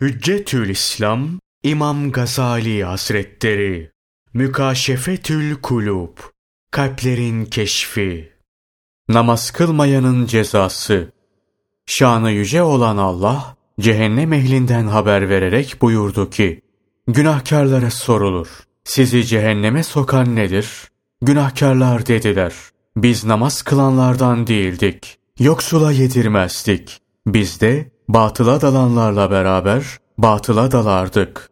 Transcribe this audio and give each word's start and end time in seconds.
Hüccetül 0.00 0.68
İslam 0.68 1.28
İmam 1.62 2.12
Gazali 2.12 2.84
Hazretleri 2.84 3.90
Mükaşefetül 4.34 5.54
Kulub 5.54 6.18
Kalplerin 6.70 7.44
Keşfi 7.44 8.32
Namaz 9.08 9.50
kılmayanın 9.50 10.26
cezası 10.26 11.12
Şanı 11.86 12.30
yüce 12.30 12.62
olan 12.62 12.96
Allah 12.96 13.56
cehennem 13.80 14.32
ehlinden 14.32 14.86
haber 14.86 15.28
vererek 15.28 15.76
buyurdu 15.82 16.30
ki 16.30 16.60
Günahkarlara 17.08 17.90
sorulur. 17.90 18.48
Sizi 18.84 19.26
cehenneme 19.26 19.82
sokan 19.82 20.36
nedir? 20.36 20.68
Günahkarlar 21.22 22.06
dediler. 22.06 22.54
Biz 22.96 23.24
namaz 23.24 23.62
kılanlardan 23.62 24.46
değildik. 24.46 25.18
Yoksula 25.38 25.92
yedirmezdik. 25.92 27.00
Biz 27.26 27.60
de 27.60 27.95
batıla 28.08 28.60
dalanlarla 28.60 29.30
beraber 29.30 29.84
batıla 30.18 30.72
dalardık. 30.72 31.50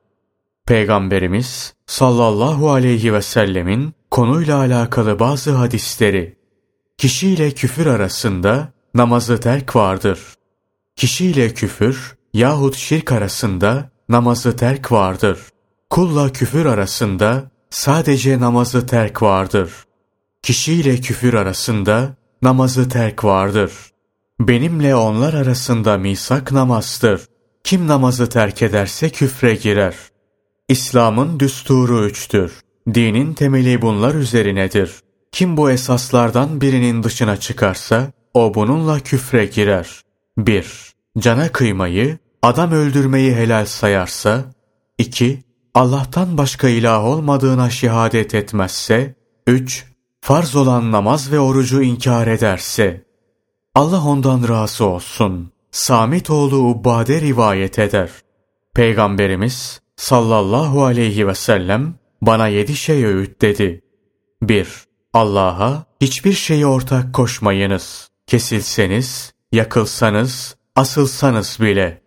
Peygamberimiz 0.67 1.75
sallallahu 1.87 2.71
aleyhi 2.71 3.13
ve 3.13 3.23
sellemin 3.23 3.95
konuyla 4.11 4.59
alakalı 4.59 5.19
bazı 5.19 5.53
hadisleri. 5.53 6.39
Kişiyle 6.99 7.51
küfür 7.51 7.87
arasında 7.87 8.73
namazı 8.95 9.41
terk 9.41 9.77
vardır. 9.77 10.21
Kişiyle 10.97 11.55
küfür 11.55 12.17
yahut 12.35 12.77
şirk 12.77 13.13
arasında 13.13 13.91
namazı 14.09 14.57
terk 14.57 14.93
vardır. 14.93 15.39
Kulla 15.91 16.33
küfür 16.33 16.67
arasında 16.67 17.51
sadece 17.71 18.41
namazı 18.41 18.87
terk 18.87 19.23
vardır. 19.23 19.71
Kişiyle 20.43 20.97
küfür 20.97 21.35
arasında 21.35 22.17
namazı 22.43 22.89
terk 22.89 23.25
vardır. 23.25 23.73
Benimle 24.41 24.95
onlar 24.95 25.35
arasında 25.35 25.99
misak 25.99 26.53
namazdır. 26.53 27.21
Kim 27.65 27.87
namazı 27.87 28.29
terk 28.29 28.63
ederse 28.63 29.11
küfre 29.11 29.55
girer. 29.55 29.95
İslam'ın 30.69 31.41
düsturu 31.41 32.05
üçtür. 32.05 32.53
Dinin 32.95 33.35
temeli 33.35 33.83
bunlar 33.83 34.15
üzerinedir. 34.15 34.93
Kim 35.33 35.57
bu 35.57 35.71
esaslardan 35.71 36.61
birinin 36.61 37.03
dışına 37.03 37.37
çıkarsa, 37.37 38.13
o 38.35 38.55
bununla 38.55 39.01
küfre 39.01 39.47
girer. 39.47 40.03
1. 40.39 40.95
Cana 41.19 41.53
kıymayı, 41.53 42.19
adam 42.43 42.73
öldürmeyi 42.73 43.35
helal 43.35 43.67
sayarsa. 43.67 44.45
2. 44.99 45.43
Allah'tan 45.75 46.39
başka 46.39 46.69
ilah 46.69 47.05
olmadığına 47.05 47.71
şehadet 47.71 48.35
etmezse. 48.35 49.15
3. 49.47 49.87
Farz 50.21 50.57
olan 50.57 50.93
namaz 50.93 51.33
ve 51.33 51.41
orucu 51.41 51.83
inkar 51.83 52.27
ederse. 52.27 53.04
Allah 53.75 54.05
ondan 54.05 54.49
razı 54.49 54.85
olsun. 54.85 55.53
Samit 55.71 56.31
oğlu 56.31 56.57
Ubade 56.57 57.21
rivayet 57.21 57.79
eder. 57.79 58.11
Peygamberimiz 58.75 59.81
sallallahu 59.97 60.85
aleyhi 60.85 61.29
ve 61.29 61.35
sellem 61.35 61.95
bana 62.23 62.49
yedi 62.49 62.77
şey 62.77 63.05
öğüt 63.05 63.43
dedi. 63.43 63.83
1. 64.43 64.69
Allah'a 65.13 65.85
hiçbir 66.01 66.33
şeyi 66.33 66.67
ortak 66.67 67.15
koşmayınız. 67.15 68.09
Kesilseniz, 68.27 69.33
yakılsanız, 69.53 70.57
asılsanız 70.77 71.59
bile. 71.61 72.03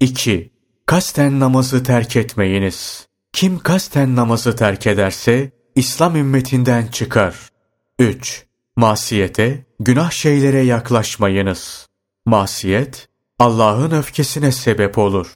2. 0.00 0.52
Kasten 0.86 1.40
namazı 1.40 1.82
terk 1.82 2.16
etmeyiniz. 2.16 3.06
Kim 3.32 3.58
kasten 3.58 4.16
namazı 4.16 4.56
terk 4.56 4.86
ederse 4.86 5.50
İslam 5.74 6.16
ümmetinden 6.16 6.86
çıkar. 6.86 7.34
3. 7.98 8.45
Masiyete, 8.78 9.66
günah 9.80 10.10
şeylere 10.10 10.60
yaklaşmayınız. 10.60 11.86
Masiyet, 12.26 13.08
Allah'ın 13.38 13.90
öfkesine 13.90 14.52
sebep 14.52 14.98
olur. 14.98 15.34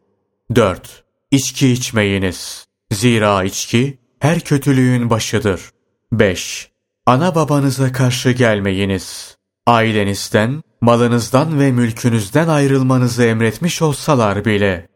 4. 0.55 1.05
İçki 1.31 1.69
içmeyiniz. 1.69 2.67
Zira 2.93 3.45
içki 3.45 3.99
her 4.19 4.41
kötülüğün 4.41 5.11
başıdır. 5.11 5.71
5. 6.13 6.71
Ana 7.07 7.35
babanıza 7.35 7.93
karşı 7.93 8.31
gelmeyiniz. 8.31 9.37
Ailenizden, 9.67 10.63
malınızdan 10.81 11.61
ve 11.61 11.73
mülkünüzden 11.73 12.49
ayrılmanızı 12.49 13.25
emretmiş 13.25 13.83
olsalar 13.83 14.45
bile. 14.45 14.89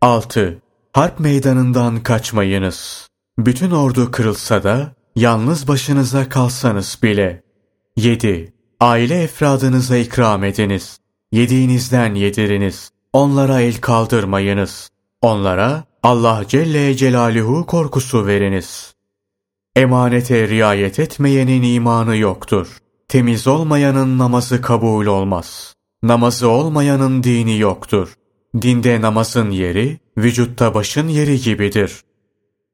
6. 0.00 0.58
Harp 0.92 1.20
meydanından 1.20 2.02
kaçmayınız. 2.02 3.08
Bütün 3.38 3.70
ordu 3.70 4.10
kırılsa 4.10 4.62
da 4.62 4.92
yalnız 5.16 5.68
başınıza 5.68 6.28
kalsanız 6.28 6.98
bile. 7.02 7.47
7. 7.98 8.52
Aile 8.80 9.22
efradınıza 9.22 9.96
ikram 9.96 10.44
ediniz. 10.44 10.98
Yediğinizden 11.32 12.14
yediriniz. 12.14 12.90
Onlara 13.12 13.60
el 13.60 13.80
kaldırmayınız. 13.80 14.88
Onlara 15.22 15.84
Allah 16.02 16.44
Celle 16.48 16.96
Celaluhu 16.96 17.66
korkusu 17.66 18.26
veriniz. 18.26 18.94
Emanete 19.76 20.48
riayet 20.48 20.98
etmeyenin 20.98 21.62
imanı 21.62 22.16
yoktur. 22.16 22.78
Temiz 23.08 23.46
olmayanın 23.46 24.18
namazı 24.18 24.60
kabul 24.60 25.06
olmaz. 25.06 25.74
Namazı 26.02 26.48
olmayanın 26.48 27.22
dini 27.22 27.58
yoktur. 27.58 28.14
Dinde 28.62 29.00
namazın 29.00 29.50
yeri, 29.50 29.98
vücutta 30.18 30.74
başın 30.74 31.08
yeri 31.08 31.40
gibidir. 31.40 32.00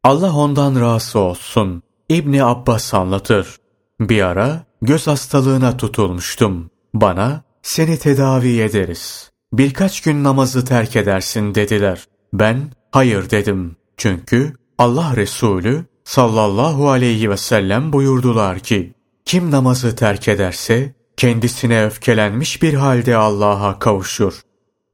Allah 0.03 0.37
ondan 0.37 0.81
razı 0.81 1.19
olsun. 1.19 1.83
İbni 2.09 2.45
Abbas 2.45 2.95
anlatır. 2.95 3.57
Bir 4.01 4.23
ara 4.23 4.64
göz 4.83 5.07
hastalığına 5.07 5.77
tutulmuştum. 5.77 6.71
Bana 6.95 7.43
seni 7.63 7.99
tedavi 7.99 8.61
ederiz. 8.61 9.31
Birkaç 9.53 10.01
gün 10.01 10.25
namazı 10.25 10.65
terk 10.65 10.97
edersin 10.97 11.55
dediler. 11.55 12.05
Ben 12.33 12.73
hayır 12.91 13.31
dedim. 13.31 13.77
Çünkü 13.97 14.53
Allah 14.79 15.17
Resulü 15.17 15.85
sallallahu 16.05 16.91
aleyhi 16.91 17.31
ve 17.31 17.37
sellem 17.37 17.93
buyurdular 17.93 18.59
ki 18.59 18.95
kim 19.25 19.51
namazı 19.51 19.97
terk 19.97 20.29
ederse 20.29 20.95
kendisine 21.17 21.85
öfkelenmiş 21.85 22.63
bir 22.63 22.75
halde 22.75 23.17
Allah'a 23.17 23.79
kavuşur. 23.79 24.41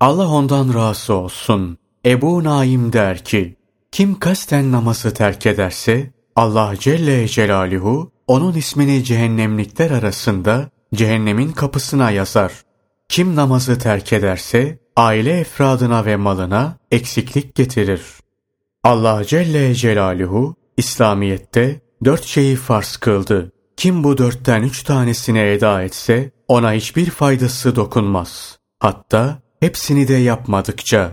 Allah 0.01 0.29
ondan 0.29 0.75
razı 0.75 1.15
olsun. 1.15 1.79
Ebu 2.07 2.45
Naim 2.45 2.93
der 2.93 3.25
ki 3.25 3.57
kim 3.93 4.19
kasten 4.19 4.73
namazı 4.73 5.15
terk 5.15 5.47
ederse 5.47 6.11
Allah 6.37 6.75
Celle 6.79 7.29
Celaluhu 7.29 8.13
onun 8.31 8.55
ismini 8.55 9.05
cehennemlikler 9.05 9.91
arasında 9.91 10.71
cehennemin 10.95 11.53
kapısına 11.53 12.11
yazar. 12.11 12.53
Kim 13.09 13.37
namazı 13.37 13.79
terk 13.79 14.13
ederse 14.13 14.79
aile 14.97 15.41
efradına 15.41 16.05
ve 16.07 16.17
malına 16.17 16.77
eksiklik 16.91 17.55
getirir. 17.55 18.03
Allah 18.85 19.25
Celle 19.25 19.75
Celaluhu 19.75 20.55
İslamiyet'te 20.77 21.81
dört 22.05 22.25
şeyi 22.25 22.57
farz 22.57 22.97
kıldı. 22.97 23.53
Kim 23.77 24.05
bu 24.05 24.19
dörtten 24.19 24.63
üç 24.63 24.83
tanesini 24.83 25.39
eda 25.39 25.83
etse 25.83 26.31
ona 26.49 26.73
hiçbir 26.73 27.11
faydası 27.11 27.77
dokunmaz. 27.77 28.59
Hatta 28.79 29.39
hepsini 29.61 30.09
de 30.09 30.15
yapmadıkça 30.15 31.13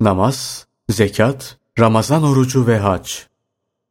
namaz, 0.00 0.66
zekat, 0.90 1.58
Ramazan 1.78 2.22
orucu 2.22 2.66
ve 2.66 2.78
hac. 2.78 3.10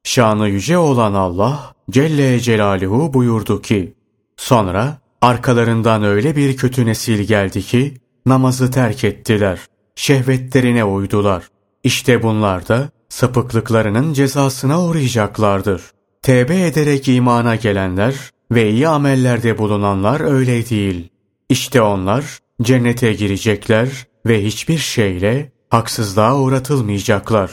Şanı 0.07 0.49
yüce 0.49 0.77
olan 0.77 1.13
Allah 1.13 1.73
Celle 1.91 2.39
Celaluhu 2.39 3.13
buyurdu 3.13 3.61
ki, 3.61 3.93
sonra 4.37 4.97
arkalarından 5.21 6.03
öyle 6.03 6.35
bir 6.35 6.57
kötü 6.57 6.85
nesil 6.85 7.23
geldi 7.23 7.61
ki, 7.61 7.97
namazı 8.25 8.71
terk 8.71 9.03
ettiler, 9.03 9.59
şehvetlerine 9.95 10.83
uydular. 10.83 11.47
İşte 11.83 12.23
bunlar 12.23 12.67
da 12.67 12.89
sapıklıklarının 13.09 14.13
cezasına 14.13 14.83
uğrayacaklardır. 14.83 15.81
Tevbe 16.21 16.61
ederek 16.61 17.07
imana 17.07 17.55
gelenler 17.55 18.15
ve 18.51 18.69
iyi 18.69 18.87
amellerde 18.87 19.57
bulunanlar 19.57 20.19
öyle 20.19 20.69
değil. 20.69 21.09
İşte 21.49 21.81
onlar 21.81 22.39
cennete 22.61 23.13
girecekler 23.13 23.89
ve 24.25 24.45
hiçbir 24.45 24.77
şeyle 24.77 25.51
haksızlığa 25.69 26.39
uğratılmayacaklar. 26.39 27.51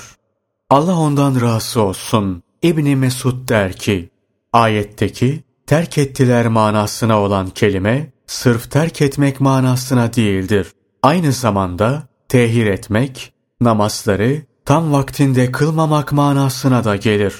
Allah 0.71 0.99
ondan 0.99 1.41
razı 1.41 1.83
olsun. 1.83 2.44
İbni 2.65 2.97
Mesud 2.97 3.49
der 3.49 3.73
ki, 3.73 4.11
ayetteki 4.53 5.45
terk 5.67 5.99
ettiler 5.99 6.47
manasına 6.47 7.21
olan 7.21 7.51
kelime, 7.51 8.13
sırf 8.27 8.71
terk 8.71 9.03
etmek 9.03 9.41
manasına 9.41 10.15
değildir. 10.15 10.73
Aynı 11.03 11.33
zamanda 11.33 12.03
tehir 12.29 12.67
etmek, 12.67 13.33
namazları 13.61 14.43
tam 14.65 14.93
vaktinde 14.93 15.53
kılmamak 15.53 16.13
manasına 16.13 16.85
da 16.85 16.97
gelir. 16.97 17.35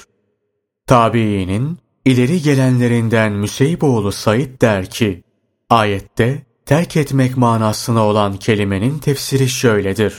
Tabiinin 0.87 1.77
ileri 2.05 2.41
gelenlerinden 2.41 3.31
Müseyboğlu 3.31 4.11
Said 4.11 4.61
der 4.61 4.89
ki, 4.89 5.23
ayette 5.69 6.45
terk 6.65 6.97
etmek 6.97 7.37
manasına 7.37 8.05
olan 8.05 8.37
kelimenin 8.37 8.99
tefsiri 8.99 9.49
şöyledir. 9.49 10.15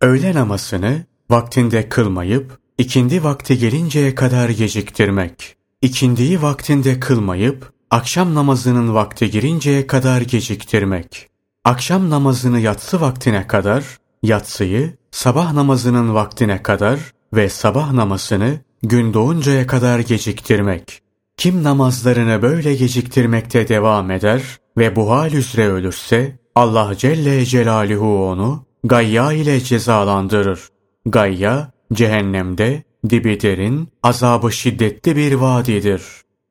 Öğle 0.00 0.34
namazını 0.34 1.04
vaktinde 1.30 1.88
kılmayıp, 1.88 2.60
ikindi 2.80 3.24
vakti 3.24 3.58
gelinceye 3.58 4.14
kadar 4.14 4.48
geciktirmek. 4.48 5.56
İkindiyi 5.82 6.42
vaktinde 6.42 7.00
kılmayıp, 7.00 7.72
akşam 7.90 8.34
namazının 8.34 8.94
vakti 8.94 9.30
girinceye 9.30 9.86
kadar 9.86 10.20
geciktirmek. 10.20 11.28
Akşam 11.64 12.10
namazını 12.10 12.60
yatsı 12.60 13.00
vaktine 13.00 13.46
kadar, 13.46 13.84
yatsıyı 14.22 14.94
sabah 15.10 15.52
namazının 15.52 16.14
vaktine 16.14 16.62
kadar 16.62 16.98
ve 17.34 17.48
sabah 17.48 17.92
namazını 17.92 18.58
gün 18.82 19.14
doğuncaya 19.14 19.66
kadar 19.66 19.98
geciktirmek. 19.98 21.02
Kim 21.36 21.62
namazlarını 21.62 22.42
böyle 22.42 22.74
geciktirmekte 22.74 23.68
devam 23.68 24.10
eder 24.10 24.42
ve 24.78 24.96
bu 24.96 25.10
hal 25.10 25.32
üzere 25.32 25.68
ölürse 25.68 26.38
Allah 26.54 26.94
Celle 26.96 27.44
Celaluhu 27.44 28.28
onu 28.28 28.64
gayya 28.84 29.32
ile 29.32 29.60
cezalandırır. 29.60 30.60
Gayya 31.06 31.72
cehennemde 31.92 32.82
dibi 33.10 33.40
derin, 33.40 33.88
azabı 34.02 34.52
şiddetli 34.52 35.16
bir 35.16 35.32
vadidir. 35.32 36.02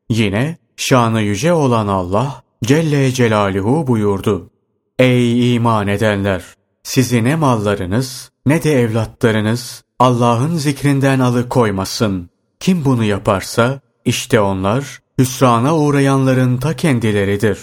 Yine 0.09 0.57
şanı 0.77 1.21
yüce 1.21 1.53
olan 1.53 1.87
Allah 1.87 2.43
Celle 2.63 3.11
Celaluhu 3.11 3.87
buyurdu. 3.87 4.49
Ey 4.99 5.55
iman 5.55 5.87
edenler! 5.87 6.43
Sizi 6.83 7.23
ne 7.23 7.35
mallarınız 7.35 8.31
ne 8.45 8.63
de 8.63 8.81
evlatlarınız 8.81 9.83
Allah'ın 9.99 10.55
zikrinden 10.55 11.19
alıkoymasın. 11.19 12.29
Kim 12.59 12.85
bunu 12.85 13.03
yaparsa 13.03 13.79
işte 14.05 14.39
onlar 14.39 14.99
hüsrana 15.17 15.77
uğrayanların 15.77 16.57
ta 16.57 16.75
kendileridir. 16.75 17.59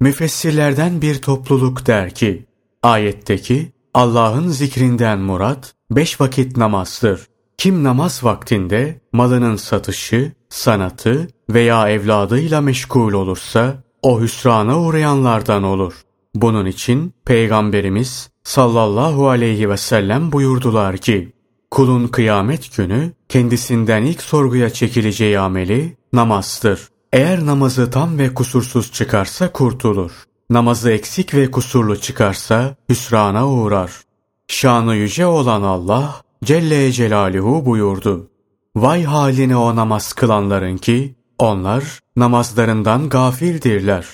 Müfessirlerden 0.00 1.02
bir 1.02 1.22
topluluk 1.22 1.86
der 1.86 2.14
ki, 2.14 2.46
ayetteki 2.82 3.72
Allah'ın 3.94 4.48
zikrinden 4.48 5.18
murat 5.18 5.74
beş 5.90 6.20
vakit 6.20 6.56
namazdır. 6.56 7.26
Kim 7.58 7.84
namaz 7.84 8.24
vaktinde 8.24 9.00
malının 9.12 9.56
satışı, 9.56 10.32
sanatı 10.48 11.28
veya 11.50 11.88
evladıyla 11.90 12.60
meşgul 12.60 13.12
olursa 13.12 13.74
o 14.02 14.20
hüsrana 14.20 14.80
uğrayanlardan 14.80 15.62
olur. 15.62 15.94
Bunun 16.34 16.66
için 16.66 17.14
Peygamberimiz 17.24 18.30
sallallahu 18.44 19.28
aleyhi 19.28 19.70
ve 19.70 19.76
sellem 19.76 20.32
buyurdular 20.32 20.96
ki, 20.96 21.32
kulun 21.70 22.08
kıyamet 22.08 22.76
günü 22.76 23.12
kendisinden 23.28 24.02
ilk 24.02 24.22
sorguya 24.22 24.70
çekileceği 24.70 25.38
ameli 25.38 25.96
namazdır. 26.12 26.88
Eğer 27.12 27.46
namazı 27.46 27.90
tam 27.90 28.18
ve 28.18 28.34
kusursuz 28.34 28.92
çıkarsa 28.92 29.52
kurtulur. 29.52 30.12
Namazı 30.50 30.90
eksik 30.90 31.34
ve 31.34 31.50
kusurlu 31.50 32.00
çıkarsa 32.00 32.76
hüsrana 32.88 33.48
uğrar. 33.48 34.05
Şanı 34.48 34.94
yüce 34.96 35.26
olan 35.26 35.62
Allah 35.62 36.22
Celle 36.44 36.92
Celaluhu 36.92 37.66
buyurdu. 37.66 38.30
Vay 38.76 39.04
haline 39.04 39.56
o 39.56 39.76
namaz 39.76 40.12
kılanların 40.12 40.76
ki 40.76 41.14
onlar 41.38 42.00
namazlarından 42.16 43.08
gafildirler. 43.08 44.06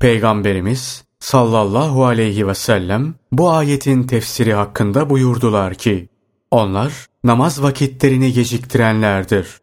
Peygamberimiz 0.00 1.04
sallallahu 1.18 2.04
aleyhi 2.04 2.46
ve 2.46 2.54
sellem 2.54 3.14
bu 3.32 3.50
ayetin 3.50 4.02
tefsiri 4.02 4.54
hakkında 4.54 5.10
buyurdular 5.10 5.74
ki 5.74 6.08
onlar 6.50 6.92
namaz 7.24 7.62
vakitlerini 7.62 8.32
geciktirenlerdir. 8.32 9.60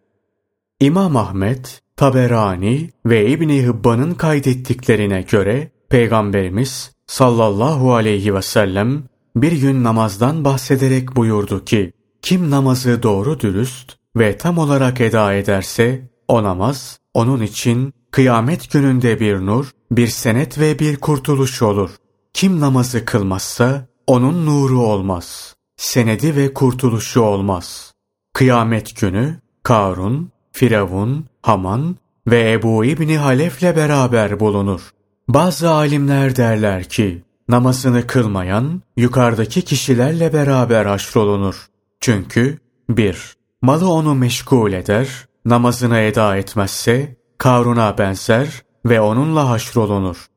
İmam 0.79 1.15
Ahmet, 1.15 1.81
Taberani 1.95 2.89
ve 3.05 3.29
İbni 3.29 3.65
Hıbban'ın 3.65 4.13
kaydettiklerine 4.13 5.21
göre 5.21 5.71
Peygamberimiz 5.89 6.91
sallallahu 7.07 7.93
aleyhi 7.93 8.35
ve 8.35 8.41
sellem 8.41 9.03
bir 9.41 9.51
gün 9.51 9.83
namazdan 9.83 10.45
bahsederek 10.45 11.15
buyurdu 11.15 11.65
ki, 11.65 11.93
kim 12.21 12.49
namazı 12.49 13.03
doğru 13.03 13.39
dürüst 13.39 13.95
ve 14.17 14.37
tam 14.37 14.57
olarak 14.57 15.01
eda 15.01 15.33
ederse, 15.33 16.09
o 16.27 16.43
namaz 16.43 16.99
onun 17.13 17.41
için 17.41 17.93
kıyamet 18.11 18.71
gününde 18.71 19.19
bir 19.19 19.35
nur, 19.35 19.71
bir 19.91 20.07
senet 20.07 20.59
ve 20.59 20.79
bir 20.79 20.95
kurtuluş 20.97 21.61
olur. 21.61 21.89
Kim 22.33 22.59
namazı 22.59 23.05
kılmazsa, 23.05 23.87
onun 24.07 24.45
nuru 24.45 24.81
olmaz. 24.81 25.55
Senedi 25.77 26.35
ve 26.35 26.53
kurtuluşu 26.53 27.21
olmaz. 27.21 27.93
Kıyamet 28.33 29.01
günü, 29.01 29.39
Karun, 29.63 30.31
Firavun, 30.51 31.25
Haman 31.41 31.95
ve 32.27 32.51
Ebu 32.51 32.85
İbni 32.85 33.17
Halef'le 33.17 33.75
beraber 33.75 34.39
bulunur. 34.39 34.81
Bazı 35.27 35.69
alimler 35.69 36.35
derler 36.35 36.83
ki, 36.83 37.23
namazını 37.49 38.07
kılmayan 38.07 38.81
yukarıdaki 38.97 39.61
kişilerle 39.61 40.33
beraber 40.33 40.85
haşrolunur. 40.85 41.67
Çünkü 41.99 42.59
1. 42.89 43.37
Malı 43.61 43.89
onu 43.89 44.15
meşgul 44.15 44.73
eder, 44.73 45.25
namazını 45.45 45.97
eda 45.97 46.37
etmezse 46.37 47.17
Karun'a 47.37 47.97
benzer 47.97 48.63
ve 48.85 49.01
onunla 49.01 49.49
haşrolunur. 49.49 50.27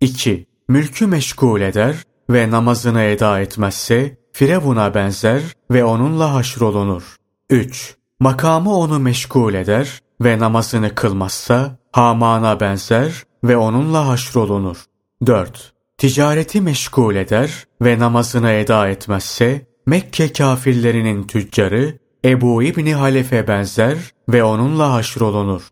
2. 0.00 0.46
Mülkü 0.68 1.06
meşgul 1.06 1.60
eder 1.60 1.96
ve 2.30 2.50
namazını 2.50 3.02
eda 3.02 3.40
etmezse 3.40 4.18
Firavun'a 4.32 4.94
benzer 4.94 5.42
ve 5.70 5.84
onunla 5.84 6.34
haşrolunur. 6.34 7.16
3. 7.50 7.96
Makamı 8.20 8.76
onu 8.76 8.98
meşgul 8.98 9.54
eder 9.54 10.00
ve 10.20 10.38
namazını 10.38 10.94
kılmazsa 10.94 11.78
Haman'a 11.92 12.60
benzer 12.60 13.24
ve 13.44 13.56
onunla 13.56 14.08
haşrolunur. 14.08 14.84
4. 15.26 15.72
Ticareti 16.00 16.60
meşgul 16.60 17.14
eder 17.14 17.64
ve 17.82 17.98
namazını 17.98 18.50
eda 18.50 18.88
etmezse 18.88 19.66
Mekke 19.86 20.32
kafirlerinin 20.32 21.26
tüccarı 21.26 21.98
Ebu 22.24 22.62
İbni 22.62 22.94
Halefe 22.94 23.48
benzer 23.48 23.98
ve 24.28 24.44
onunla 24.44 24.92
haşrolunur. 24.92 25.62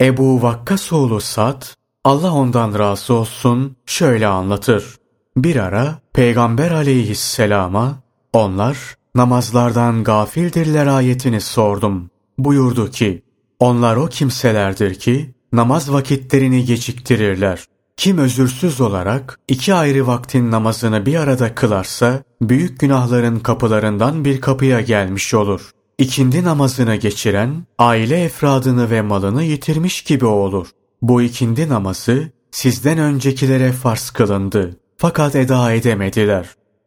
Ebu 0.00 0.42
Vakkasoğlu 0.42 1.20
Sad, 1.20 1.62
Allah 2.04 2.32
ondan 2.32 2.78
razı 2.78 3.14
olsun, 3.14 3.76
şöyle 3.86 4.26
anlatır. 4.26 4.96
Bir 5.36 5.56
ara 5.56 5.98
Peygamber 6.12 6.70
aleyhisselama 6.70 8.02
onlar 8.32 8.78
namazlardan 9.14 10.04
gafildirler 10.04 10.86
ayetini 10.86 11.40
sordum. 11.40 12.10
Buyurdu 12.38 12.90
ki, 12.90 13.22
onlar 13.58 13.96
o 13.96 14.06
kimselerdir 14.06 14.94
ki 14.94 15.34
namaz 15.52 15.92
vakitlerini 15.92 16.64
geciktirirler. 16.64 17.64
Kim 17.96 18.18
özürsüz 18.18 18.80
olarak 18.80 19.40
iki 19.48 19.74
ayrı 19.74 20.06
vaktin 20.06 20.50
namazını 20.50 21.06
bir 21.06 21.14
arada 21.14 21.54
kılarsa 21.54 22.22
büyük 22.42 22.80
günahların 22.80 23.40
kapılarından 23.40 24.24
bir 24.24 24.40
kapıya 24.40 24.80
gelmiş 24.80 25.34
olur. 25.34 25.70
İkindi 25.98 26.44
namazını 26.44 26.96
geçiren 26.96 27.66
aile 27.78 28.24
efradını 28.24 28.90
ve 28.90 29.02
malını 29.02 29.44
yitirmiş 29.44 30.02
gibi 30.02 30.26
olur. 30.26 30.66
Bu 31.02 31.22
ikindi 31.22 31.68
namazı 31.68 32.30
sizden 32.50 32.98
öncekilere 32.98 33.72
farz 33.72 34.10
kılındı. 34.10 34.76
Fakat 34.96 35.36
eda 35.36 35.72
edemediler. 35.72 36.46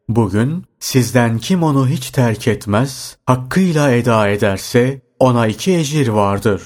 Bugün 0.09 0.63
sizden 0.79 1.37
kim 1.37 1.63
onu 1.63 1.87
hiç 1.87 2.11
terk 2.11 2.47
etmez, 2.47 3.17
hakkıyla 3.25 3.91
eda 3.91 4.29
ederse 4.29 5.01
ona 5.19 5.47
iki 5.47 5.73
ecir 5.75 6.07
vardır. 6.07 6.61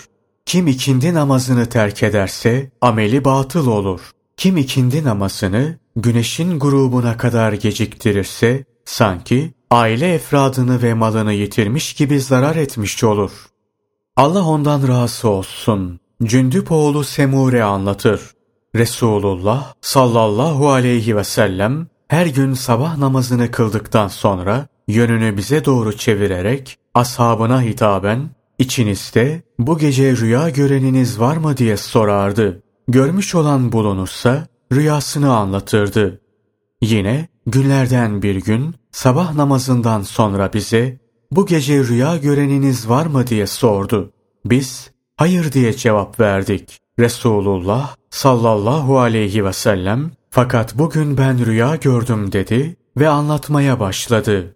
Kim 0.46 0.68
ikindi 0.68 1.13
namazını 1.13 1.65
terk 1.65 2.04
ederse 2.04 2.72
ameli 2.82 3.25
batıl 3.25 3.68
olur. 3.68 4.01
Kim 4.41 4.57
ikindi 4.57 5.03
namazını 5.03 5.77
güneşin 5.95 6.60
grubuna 6.60 7.17
kadar 7.17 7.53
geciktirirse 7.53 8.65
sanki 8.86 9.53
aile 9.71 10.13
efradını 10.13 10.81
ve 10.81 10.93
malını 10.93 11.33
yitirmiş 11.33 11.93
gibi 11.93 12.21
zarar 12.21 12.55
etmiş 12.55 13.03
olur. 13.03 13.31
Allah 14.15 14.43
ondan 14.43 14.88
razı 14.88 15.29
olsun. 15.29 16.00
Cündüp 16.24 16.71
oğlu 16.71 17.03
Semure 17.03 17.63
anlatır. 17.63 18.21
Resulullah 18.75 19.74
sallallahu 19.81 20.69
aleyhi 20.69 21.17
ve 21.17 21.24
sellem 21.24 21.88
her 22.07 22.25
gün 22.25 22.53
sabah 22.53 22.98
namazını 22.98 23.51
kıldıktan 23.51 24.07
sonra 24.07 24.67
yönünü 24.88 25.38
bize 25.38 25.65
doğru 25.65 25.98
çevirerek 25.98 26.77
ashabına 26.93 27.62
hitaben 27.62 28.29
içinizde 28.60 29.43
bu 29.60 29.77
gece 29.77 30.17
rüya 30.17 30.50
göreniniz 30.50 31.19
var 31.19 31.38
mı 31.38 31.57
diye 31.57 31.77
sorardı. 31.77 32.62
Görmüş 32.88 33.36
olan 33.36 33.72
bulunursa 33.72 34.48
rüyasını 34.74 35.34
anlatırdı. 35.34 36.22
Yine 36.82 37.28
günlerden 37.46 38.22
bir 38.22 38.36
gün 38.36 38.76
sabah 38.92 39.34
namazından 39.34 40.02
sonra 40.02 40.54
bize 40.54 41.00
bu 41.32 41.46
gece 41.46 41.84
rüya 41.84 42.18
göreniniz 42.18 42.90
var 42.90 43.06
mı 43.06 43.28
diye 43.28 43.48
sordu. 43.48 44.12
Biz 44.46 44.92
hayır 45.18 45.52
diye 45.52 45.74
cevap 45.74 46.20
verdik. 46.20 46.80
Resulullah 47.00 47.96
sallallahu 48.10 49.00
aleyhi 49.00 49.46
ve 49.46 49.54
sellem 49.54 50.12
fakat 50.30 50.78
bugün 50.78 51.18
ben 51.18 51.46
rüya 51.46 51.76
gördüm 51.76 52.32
dedi 52.32 52.76
ve 52.98 53.10
anlatmaya 53.10 53.80
başladı. 53.80 54.56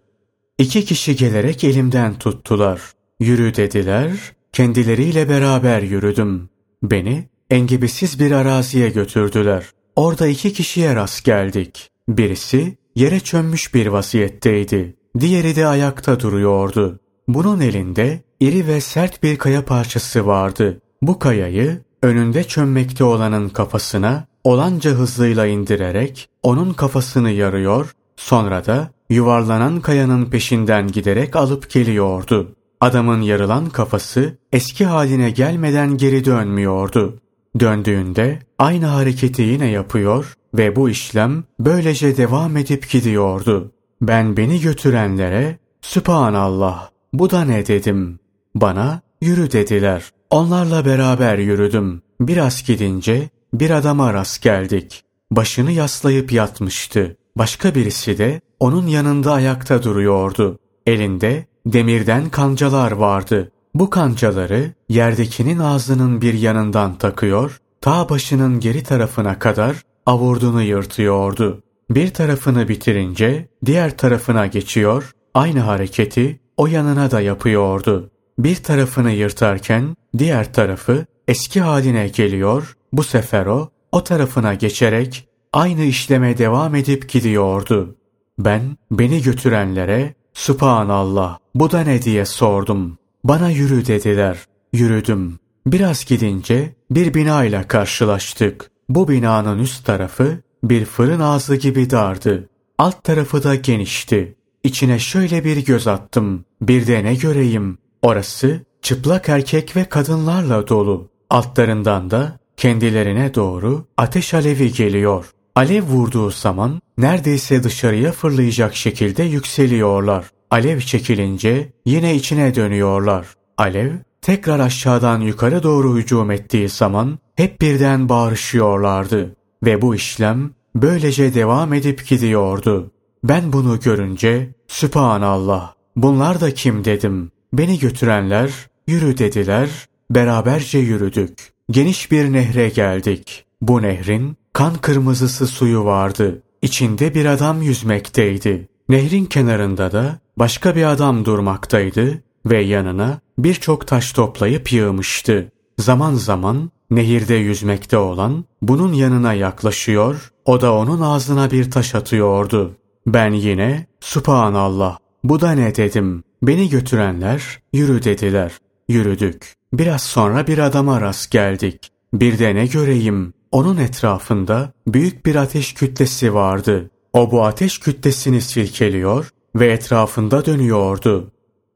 İki 0.58 0.84
kişi 0.84 1.16
gelerek 1.16 1.64
elimden 1.64 2.14
tuttular. 2.14 2.80
Yürü 3.20 3.56
dediler, 3.56 4.10
kendileriyle 4.52 5.28
beraber 5.28 5.82
yürüdüm. 5.82 6.48
Beni 6.82 7.28
engebesiz 7.50 8.20
bir 8.20 8.32
araziye 8.32 8.88
götürdüler. 8.88 9.64
Orada 9.96 10.26
iki 10.26 10.52
kişiye 10.52 10.94
rast 10.94 11.24
geldik. 11.24 11.90
Birisi 12.08 12.76
yere 12.94 13.20
çömmüş 13.20 13.74
bir 13.74 13.86
vaziyetteydi. 13.86 14.96
Diğeri 15.20 15.56
de 15.56 15.66
ayakta 15.66 16.20
duruyordu. 16.20 17.00
Bunun 17.28 17.60
elinde 17.60 18.20
iri 18.40 18.66
ve 18.66 18.80
sert 18.80 19.22
bir 19.22 19.38
kaya 19.38 19.64
parçası 19.64 20.26
vardı. 20.26 20.80
Bu 21.02 21.18
kayayı 21.18 21.80
önünde 22.02 22.44
çömmekte 22.44 23.04
olanın 23.04 23.48
kafasına 23.48 24.26
olanca 24.44 24.90
hızlıyla 24.90 25.46
indirerek 25.46 26.28
onun 26.42 26.72
kafasını 26.72 27.30
yarıyor, 27.30 27.92
sonra 28.16 28.66
da 28.66 28.90
yuvarlanan 29.10 29.80
kayanın 29.80 30.24
peşinden 30.24 30.88
giderek 30.88 31.36
alıp 31.36 31.70
geliyordu. 31.70 32.54
Adamın 32.80 33.20
yarılan 33.20 33.70
kafası 33.70 34.38
eski 34.52 34.86
haline 34.86 35.30
gelmeden 35.30 35.96
geri 35.96 36.24
dönmüyordu. 36.24 37.20
Döndüğünde 37.60 38.38
aynı 38.58 38.86
hareketi 38.86 39.42
yine 39.42 39.70
yapıyor 39.70 40.34
ve 40.54 40.76
bu 40.76 40.90
işlem 40.90 41.44
böylece 41.60 42.16
devam 42.16 42.56
edip 42.56 42.90
gidiyordu. 42.90 43.72
Ben 44.02 44.36
beni 44.36 44.60
götürenlere 44.60 45.58
Sübhanallah 45.82 46.90
bu 47.12 47.30
da 47.30 47.44
ne 47.44 47.66
dedim. 47.66 48.18
Bana 48.54 49.00
yürü 49.20 49.52
dediler. 49.52 50.10
Onlarla 50.30 50.84
beraber 50.84 51.38
yürüdüm. 51.38 52.02
Biraz 52.20 52.62
gidince 52.62 53.28
bir 53.54 53.70
adama 53.70 54.14
rast 54.14 54.42
geldik. 54.42 55.04
Başını 55.30 55.72
yaslayıp 55.72 56.32
yatmıştı. 56.32 57.16
Başka 57.36 57.74
birisi 57.74 58.18
de 58.18 58.40
onun 58.60 58.86
yanında 58.86 59.32
ayakta 59.32 59.82
duruyordu. 59.82 60.58
Elinde 60.86 61.46
demirden 61.66 62.30
kancalar 62.30 62.92
vardı. 62.92 63.52
Bu 63.78 63.90
kancaları 63.90 64.72
yerdekinin 64.88 65.58
ağzının 65.58 66.20
bir 66.20 66.34
yanından 66.34 66.98
takıyor, 66.98 67.60
ta 67.80 68.08
başının 68.08 68.60
geri 68.60 68.82
tarafına 68.82 69.38
kadar 69.38 69.82
avurdunu 70.06 70.62
yırtıyordu. 70.62 71.62
Bir 71.90 72.14
tarafını 72.14 72.68
bitirince 72.68 73.48
diğer 73.64 73.96
tarafına 73.96 74.46
geçiyor, 74.46 75.12
aynı 75.34 75.60
hareketi 75.60 76.40
o 76.56 76.66
yanına 76.66 77.10
da 77.10 77.20
yapıyordu. 77.20 78.10
Bir 78.38 78.56
tarafını 78.56 79.10
yırtarken 79.10 79.96
diğer 80.18 80.52
tarafı 80.52 81.06
eski 81.28 81.60
haline 81.60 82.08
geliyor, 82.08 82.76
bu 82.92 83.02
sefer 83.02 83.46
o 83.46 83.70
o 83.92 84.04
tarafına 84.04 84.54
geçerek 84.54 85.28
aynı 85.52 85.82
işleme 85.82 86.38
devam 86.38 86.74
edip 86.74 87.08
gidiyordu. 87.08 87.96
Ben 88.38 88.76
beni 88.90 89.22
götürenlere 89.22 90.14
Subhanallah 90.34 91.38
bu 91.54 91.70
da 91.70 91.80
ne 91.80 92.02
diye 92.02 92.24
sordum. 92.24 92.98
Bana 93.28 93.50
yürü 93.50 93.86
dediler. 93.86 94.38
Yürüdüm. 94.72 95.38
Biraz 95.66 96.04
gidince 96.04 96.74
bir 96.90 97.14
bina 97.14 97.44
ile 97.44 97.64
karşılaştık. 97.68 98.70
Bu 98.88 99.08
binanın 99.08 99.58
üst 99.58 99.86
tarafı 99.86 100.38
bir 100.64 100.84
fırın 100.84 101.20
ağzı 101.20 101.56
gibi 101.56 101.90
dardı. 101.90 102.48
Alt 102.78 103.04
tarafı 103.04 103.42
da 103.44 103.54
genişti. 103.54 104.36
İçine 104.64 104.98
şöyle 104.98 105.44
bir 105.44 105.64
göz 105.64 105.86
attım. 105.86 106.44
Bir 106.62 106.86
de 106.86 107.04
ne 107.04 107.14
göreyim. 107.14 107.78
Orası 108.02 108.60
çıplak 108.82 109.28
erkek 109.28 109.76
ve 109.76 109.84
kadınlarla 109.84 110.68
dolu. 110.68 111.08
Altlarından 111.30 112.10
da 112.10 112.38
kendilerine 112.56 113.34
doğru 113.34 113.86
ateş 113.96 114.34
alevi 114.34 114.72
geliyor. 114.72 115.30
Alev 115.54 115.82
vurduğu 115.82 116.30
zaman 116.30 116.80
neredeyse 116.98 117.62
dışarıya 117.62 118.12
fırlayacak 118.12 118.76
şekilde 118.76 119.22
yükseliyorlar. 119.22 120.24
Alev 120.56 120.80
çekilince 120.80 121.72
yine 121.86 122.14
içine 122.14 122.54
dönüyorlar. 122.54 123.26
Alev 123.58 123.92
tekrar 124.22 124.60
aşağıdan 124.60 125.20
yukarı 125.20 125.62
doğru 125.62 125.96
hücum 125.96 126.30
ettiği 126.30 126.68
zaman 126.68 127.18
hep 127.34 127.60
birden 127.60 128.08
bağırışıyorlardı 128.08 129.36
ve 129.64 129.82
bu 129.82 129.94
işlem 129.94 130.50
böylece 130.74 131.34
devam 131.34 131.74
edip 131.74 132.06
gidiyordu. 132.08 132.90
Ben 133.24 133.52
bunu 133.52 133.80
görünce 133.80 134.54
Sübhanallah 134.68 135.72
bunlar 135.96 136.40
da 136.40 136.54
kim 136.54 136.84
dedim. 136.84 137.30
Beni 137.52 137.78
götürenler 137.78 138.50
yürü 138.86 139.18
dediler 139.18 139.68
beraberce 140.10 140.78
yürüdük. 140.78 141.52
Geniş 141.70 142.10
bir 142.10 142.32
nehre 142.32 142.68
geldik. 142.68 143.44
Bu 143.60 143.82
nehrin 143.82 144.36
kan 144.52 144.74
kırmızısı 144.74 145.46
suyu 145.46 145.84
vardı. 145.84 146.42
İçinde 146.62 147.14
bir 147.14 147.26
adam 147.26 147.62
yüzmekteydi. 147.62 148.68
Nehrin 148.88 149.24
kenarında 149.24 149.92
da 149.92 150.25
başka 150.38 150.76
bir 150.76 150.84
adam 150.84 151.24
durmaktaydı 151.24 152.22
ve 152.46 152.62
yanına 152.62 153.20
birçok 153.38 153.86
taş 153.86 154.12
toplayıp 154.12 154.72
yığmıştı. 154.72 155.52
Zaman 155.78 156.14
zaman 156.14 156.70
nehirde 156.90 157.34
yüzmekte 157.34 157.98
olan 157.98 158.44
bunun 158.62 158.92
yanına 158.92 159.34
yaklaşıyor, 159.34 160.32
o 160.44 160.60
da 160.60 160.74
onun 160.74 161.00
ağzına 161.00 161.50
bir 161.50 161.70
taş 161.70 161.94
atıyordu. 161.94 162.76
Ben 163.06 163.32
yine 163.32 163.86
Subhanallah 164.00 164.98
bu 165.24 165.40
da 165.40 165.52
ne 165.52 165.76
dedim. 165.76 166.22
Beni 166.42 166.68
götürenler 166.68 167.60
yürü 167.72 168.04
dediler. 168.04 168.52
Yürüdük. 168.88 169.54
Biraz 169.72 170.02
sonra 170.02 170.46
bir 170.46 170.58
adama 170.58 171.00
rast 171.00 171.30
geldik. 171.30 171.90
Bir 172.14 172.38
de 172.38 172.54
ne 172.54 172.66
göreyim. 172.66 173.32
Onun 173.52 173.76
etrafında 173.76 174.72
büyük 174.86 175.26
bir 175.26 175.34
ateş 175.34 175.74
kütlesi 175.74 176.34
vardı. 176.34 176.90
O 177.12 177.30
bu 177.30 177.44
ateş 177.44 177.78
kütlesini 177.78 178.40
silkeliyor 178.40 179.30
ve 179.56 179.72
etrafında 179.72 180.44
dönüyordu. 180.44 181.30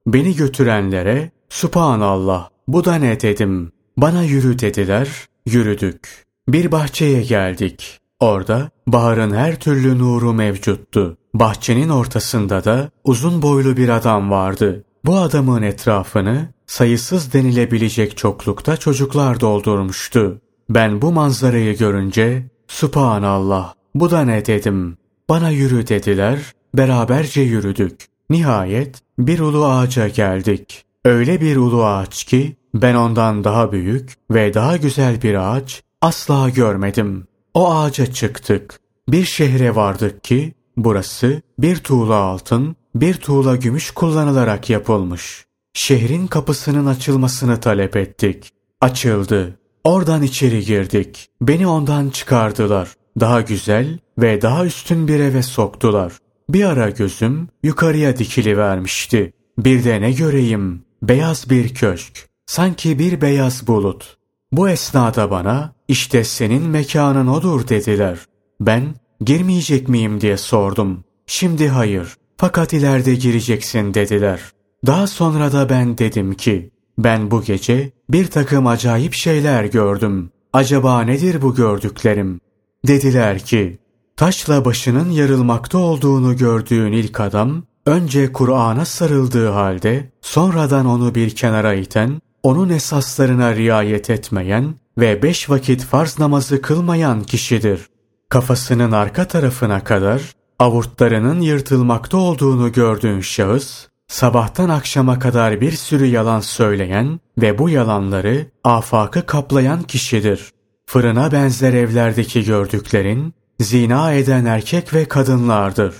Beni 0.07 0.37
götürenlere 0.37 1.31
Subhanallah 1.49 2.49
bu 2.69 2.85
da 2.85 2.95
ne 2.95 3.21
dedim. 3.21 3.73
Bana 3.97 4.23
yürü 4.23 4.59
dediler. 4.59 5.09
Yürüdük. 5.47 6.25
Bir 6.49 6.73
bahçeye 6.73 7.23
geldik. 7.23 7.99
Orada 8.21 8.71
baharın 8.87 9.35
her 9.35 9.61
türlü 9.61 9.99
nuru 9.99 10.33
mevcuttu. 10.33 11.17
Bahçenin 11.35 11.89
ortasında 11.89 12.65
da 12.65 12.91
uzun 13.05 13.43
boylu 13.43 13.77
bir 13.77 13.89
adam 13.89 14.31
vardı. 14.31 14.85
Bu 15.05 15.19
adamın 15.19 15.63
etrafını 15.63 16.49
sayısız 16.67 17.33
denilebilecek 17.33 18.17
çoklukta 18.17 18.77
çocuklar 18.77 19.41
doldurmuştu. 19.41 20.41
Ben 20.71 21.03
bu 21.03 21.13
manzarayı 21.13 21.79
görünce 21.79 22.51
Subhanallah 22.69 23.75
bu 23.95 24.11
da 24.11 24.23
ne 24.23 24.47
dedim. 24.47 24.97
Bana 25.29 25.51
yürü 25.51 25.87
dediler, 25.87 26.39
beraberce 26.75 27.41
yürüdük. 27.41 28.09
Nihayet 28.31 29.03
bir 29.19 29.41
ulu 29.41 29.67
ağaca 29.67 30.09
geldik. 30.09 30.85
Öyle 31.05 31.41
bir 31.41 31.57
ulu 31.57 31.85
ağaç 31.85 32.25
ki 32.25 32.57
ben 32.75 32.95
ondan 32.95 33.45
daha 33.45 33.73
büyük 33.73 34.15
ve 34.31 34.55
daha 34.55 34.77
güzel 34.77 35.23
bir 35.23 35.35
ağaç 35.35 35.83
asla 36.01 36.49
görmedim. 36.49 37.27
O 37.55 37.75
ağaca 37.75 38.07
çıktık. 38.07 38.81
Bir 39.09 39.25
şehre 39.25 39.75
vardık 39.75 40.25
ki 40.25 40.55
burası 40.77 41.43
bir 41.59 41.77
tuğla 41.77 42.15
altın, 42.15 42.77
bir 42.95 43.15
tuğla 43.15 43.57
gümüş 43.57 43.91
kullanılarak 43.91 44.71
yapılmış. 44.71 45.45
Şehrin 45.73 46.27
kapısının 46.27 46.87
açılmasını 46.87 47.61
talep 47.61 47.97
ettik. 47.97 48.51
Açıldı. 48.81 49.59
Oradan 49.85 50.23
içeri 50.23 50.65
girdik. 50.65 51.29
Beni 51.43 51.67
ondan 51.67 52.11
çıkardılar. 52.11 52.95
Daha 53.21 53.41
güzel 53.41 53.99
ve 54.19 54.43
daha 54.43 54.67
üstün 54.67 55.09
bir 55.09 55.21
eve 55.21 55.43
soktular. 55.43 56.13
Bir 56.55 56.65
ara 56.65 56.91
gözüm 56.91 57.49
yukarıya 57.63 58.19
dikili 58.19 58.59
vermişti. 58.59 59.33
Bir 59.59 59.85
de 59.85 60.01
ne 60.01 60.13
göreyim? 60.13 60.83
Beyaz 61.03 61.51
bir 61.51 61.75
köşk. 61.75 62.29
Sanki 62.47 62.99
bir 62.99 63.21
beyaz 63.21 63.67
bulut. 63.67 64.17
Bu 64.53 64.69
esnada 64.69 65.31
bana 65.31 65.73
işte 65.89 66.25
senin 66.25 66.63
mekanın 66.63 67.27
odur 67.27 67.69
dediler. 67.69 68.19
Ben 68.61 68.95
girmeyecek 69.25 69.89
miyim 69.89 70.21
diye 70.21 70.37
sordum. 70.37 71.05
Şimdi 71.27 71.69
hayır 71.69 72.17
fakat 72.37 72.73
ileride 72.73 73.15
gireceksin 73.15 73.95
dediler. 73.95 74.41
Daha 74.87 75.07
sonra 75.07 75.53
da 75.53 75.69
ben 75.69 75.99
dedim 75.99 76.35
ki 76.35 76.71
ben 76.99 77.31
bu 77.31 77.43
gece 77.43 77.91
bir 78.09 78.27
takım 78.27 78.67
acayip 78.67 79.15
şeyler 79.15 79.65
gördüm. 79.65 80.31
Acaba 80.53 81.03
nedir 81.03 81.43
bu 81.43 81.55
gördüklerim? 81.55 82.41
Dediler 82.87 83.39
ki 83.39 83.79
taşla 84.21 84.65
başının 84.65 85.11
yarılmakta 85.11 85.79
olduğunu 85.79 86.37
gördüğün 86.37 86.93
ilk 86.93 87.21
adam 87.21 87.63
önce 87.87 88.33
Kur'an'a 88.33 88.85
sarıldığı 88.85 89.49
halde 89.49 90.13
sonradan 90.21 90.87
onu 90.87 91.15
bir 91.15 91.31
kenara 91.31 91.75
iten, 91.75 92.21
onun 92.43 92.69
esaslarına 92.69 93.55
riayet 93.57 94.11
etmeyen 94.11 94.75
ve 94.99 95.23
beş 95.23 95.51
vakit 95.51 95.85
farz 95.85 96.19
namazı 96.19 96.63
kılmayan 96.63 97.23
kişidir. 97.23 97.87
Kafasının 98.29 98.93
arka 98.93 99.29
tarafına 99.29 99.85
kadar 99.85 100.23
avurtlarının 100.59 101.41
yırtılmakta 101.41 102.17
olduğunu 102.17 102.73
gördüğün 102.73 103.21
şahıs, 103.21 103.87
sabahtan 104.09 104.69
akşama 104.69 105.19
kadar 105.19 105.61
bir 105.61 105.73
sürü 105.73 106.07
yalan 106.07 106.41
söyleyen 106.41 107.21
ve 107.39 107.59
bu 107.59 107.71
yalanları 107.71 108.47
afakı 108.65 109.27
kaplayan 109.27 109.83
kişidir. 109.83 110.51
Fırına 110.87 111.33
benzer 111.33 111.73
evlerdeki 111.73 112.45
gördüklerin 112.45 113.35
zina 113.61 114.13
eden 114.13 114.45
erkek 114.45 114.95
ve 114.95 115.05
kadınlardır. 115.05 115.95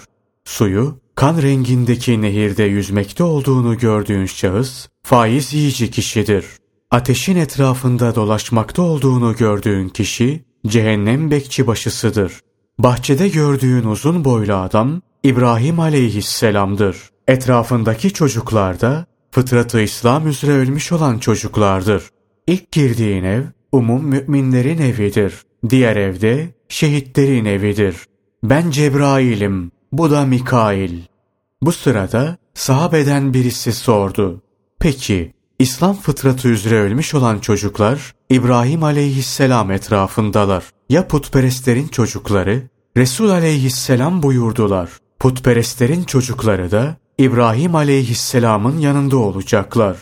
Suyu 0.45 0.99
kan 1.15 1.43
rengindeki 1.43 2.23
nehirde 2.23 2.63
yüzmekte 2.63 3.25
olduğunu 3.25 3.79
gördüğün 3.79 4.27
şahıs 4.27 4.89
faiz 5.03 5.55
yiyici 5.55 5.91
kişidir. 5.91 6.45
Ateşin 6.91 7.37
etrafında 7.37 8.15
dolaşmakta 8.15 8.83
olduğunu 8.83 9.37
gördüğün 9.37 9.89
kişi 9.89 10.45
cehennem 10.67 11.31
bekçi 11.31 11.67
başısıdır. 11.67 12.33
Bahçede 12.79 13.29
gördüğün 13.29 13.85
uzun 13.85 14.25
boylu 14.25 14.55
adam 14.55 15.03
İbrahim 15.23 15.81
aleyhisselamdır. 15.81 16.97
Etrafındaki 17.29 18.13
çocuklar 18.13 18.81
da 18.81 19.07
fıtratı 19.31 19.81
İslam 19.81 20.29
üzere 20.29 20.53
ölmüş 20.53 20.93
olan 20.93 21.19
çocuklardır. 21.19 22.03
İlk 22.47 22.73
girdiğin 22.73 23.25
ev 23.25 23.43
umum 23.73 24.05
müminlerin 24.05 24.79
evidir. 24.79 25.35
Diğer 25.71 25.97
evde 25.97 26.60
şehitlerin 26.71 27.45
evidir. 27.45 27.97
Ben 28.43 28.71
Cebrail'im, 28.71 29.73
bu 29.93 30.11
da 30.11 30.27
Mikail. 30.27 30.99
Bu 31.63 31.73
sırada 31.73 32.37
sahabeden 32.55 33.35
birisi 33.35 33.73
sordu. 33.73 34.43
Peki 34.79 35.33
İslam 35.59 35.97
fıtratı 35.97 36.49
üzere 36.49 36.81
ölmüş 36.81 37.15
olan 37.15 37.39
çocuklar 37.39 38.15
İbrahim 38.31 38.83
aleyhisselam 38.83 39.71
etrafındalar. 39.71 40.65
Ya 40.89 41.09
putperestlerin 41.09 41.89
çocukları? 41.89 42.63
Resul 42.97 43.31
aleyhisselam 43.31 44.23
buyurdular. 44.23 44.91
Putperestlerin 45.19 46.05
çocukları 46.05 46.71
da 46.71 46.97
İbrahim 47.19 47.75
aleyhisselamın 47.75 48.79
yanında 48.79 49.17
olacaklar. 49.17 49.97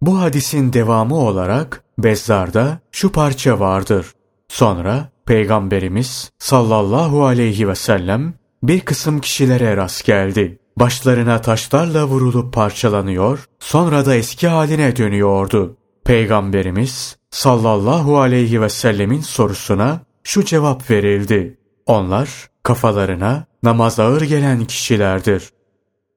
Bu 0.00 0.20
hadisin 0.20 0.72
devamı 0.72 1.16
olarak 1.16 1.84
Bezzar'da 1.98 2.78
şu 2.92 3.12
parça 3.12 3.60
vardır. 3.60 4.06
Sonra 4.48 5.15
Peygamberimiz 5.26 6.30
sallallahu 6.38 7.24
aleyhi 7.24 7.68
ve 7.68 7.74
sellem 7.74 8.34
bir 8.62 8.80
kısım 8.80 9.20
kişilere 9.20 9.76
rast 9.76 10.04
geldi. 10.04 10.58
Başlarına 10.76 11.40
taşlarla 11.40 12.04
vurulup 12.04 12.54
parçalanıyor, 12.54 13.44
sonra 13.60 14.06
da 14.06 14.14
eski 14.14 14.48
haline 14.48 14.96
dönüyordu. 14.96 15.76
Peygamberimiz 16.04 17.16
sallallahu 17.30 18.18
aleyhi 18.18 18.60
ve 18.60 18.68
sellemin 18.68 19.20
sorusuna 19.20 20.00
şu 20.24 20.44
cevap 20.44 20.90
verildi. 20.90 21.58
Onlar 21.86 22.28
kafalarına 22.62 23.46
namaz 23.62 24.00
ağır 24.00 24.22
gelen 24.22 24.64
kişilerdir. 24.64 25.50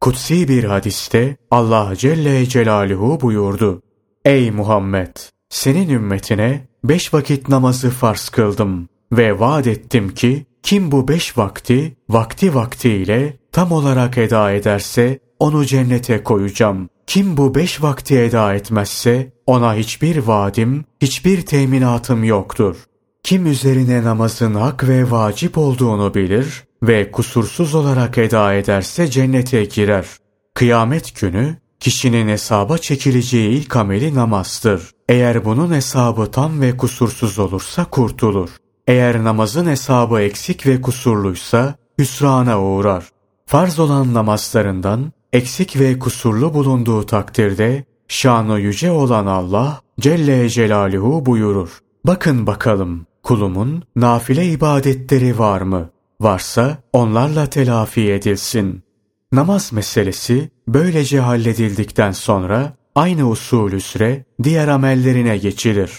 Kutsi 0.01 0.47
bir 0.47 0.63
hadiste 0.63 1.37
Allah 1.51 1.93
Celle 1.95 2.45
Celaluhu 2.45 3.21
buyurdu. 3.21 3.81
Ey 4.25 4.51
Muhammed! 4.51 5.15
Senin 5.49 5.89
ümmetine 5.89 6.67
beş 6.83 7.13
vakit 7.13 7.49
namazı 7.49 7.89
farz 7.89 8.29
kıldım 8.29 8.89
ve 9.11 9.39
vaat 9.39 9.67
ettim 9.67 10.09
ki 10.09 10.45
kim 10.63 10.91
bu 10.91 11.07
beş 11.07 11.37
vakti 11.37 11.95
vakti 12.09 12.55
vaktiyle 12.55 13.37
tam 13.51 13.71
olarak 13.71 14.17
eda 14.17 14.51
ederse 14.51 15.19
onu 15.39 15.65
cennete 15.65 16.23
koyacağım. 16.23 16.89
Kim 17.07 17.37
bu 17.37 17.55
beş 17.55 17.81
vakti 17.81 18.19
eda 18.19 18.53
etmezse 18.53 19.33
ona 19.45 19.75
hiçbir 19.75 20.17
vaadim, 20.17 20.85
hiçbir 21.01 21.41
teminatım 21.41 22.23
yoktur. 22.23 22.75
Kim 23.23 23.45
üzerine 23.45 24.03
namazın 24.03 24.55
hak 24.55 24.87
ve 24.87 25.11
vacip 25.11 25.57
olduğunu 25.57 26.13
bilir 26.13 26.63
ve 26.83 27.11
kusursuz 27.11 27.75
olarak 27.75 28.17
eda 28.17 28.53
ederse 28.53 29.07
cennete 29.07 29.65
girer. 29.65 30.05
Kıyamet 30.53 31.21
günü 31.21 31.57
kişinin 31.79 32.27
hesaba 32.27 32.77
çekileceği 32.77 33.49
ilk 33.49 33.75
ameli 33.75 34.15
namazdır. 34.15 34.91
Eğer 35.09 35.45
bunun 35.45 35.73
hesabı 35.73 36.31
tam 36.31 36.61
ve 36.61 36.77
kusursuz 36.77 37.39
olursa 37.39 37.85
kurtulur. 37.85 38.49
Eğer 38.89 39.23
namazın 39.23 39.65
hesabı 39.65 40.21
eksik 40.21 40.67
ve 40.67 40.81
kusurluysa 40.81 41.75
hüsrana 41.99 42.61
uğrar. 42.61 43.09
Farz 43.45 43.79
olan 43.79 44.13
namazlarından 44.13 45.11
eksik 45.33 45.79
ve 45.79 45.99
kusurlu 45.99 46.53
bulunduğu 46.53 47.05
takdirde 47.05 47.83
şanı 48.07 48.59
yüce 48.59 48.91
olan 48.91 49.25
Allah 49.25 49.81
Celle 49.99 50.49
Celaluhu 50.49 51.25
buyurur. 51.25 51.79
Bakın 52.05 52.47
bakalım 52.47 53.05
kulumun 53.23 53.83
nafile 53.95 54.45
ibadetleri 54.45 55.39
var 55.39 55.61
mı? 55.61 55.89
Varsa 56.21 56.77
onlarla 56.93 57.45
telafi 57.45 58.11
edilsin. 58.11 58.83
Namaz 59.31 59.73
meselesi 59.73 60.49
böylece 60.67 61.19
halledildikten 61.19 62.11
sonra 62.11 62.73
aynı 62.95 63.29
usul 63.29 63.71
üzere 63.71 64.25
diğer 64.43 64.67
amellerine 64.67 65.37
geçilir. 65.37 65.91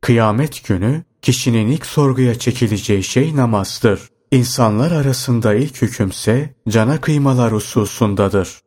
Kıyamet 0.00 0.68
günü 0.68 1.04
kişinin 1.26 1.68
ilk 1.68 1.86
sorguya 1.86 2.38
çekileceği 2.38 3.02
şey 3.02 3.36
namazdır. 3.36 4.00
İnsanlar 4.30 4.92
arasında 4.92 5.54
ilk 5.54 5.82
hükümse 5.82 6.54
cana 6.68 7.00
kıymalar 7.00 7.52
hususundadır. 7.52 8.60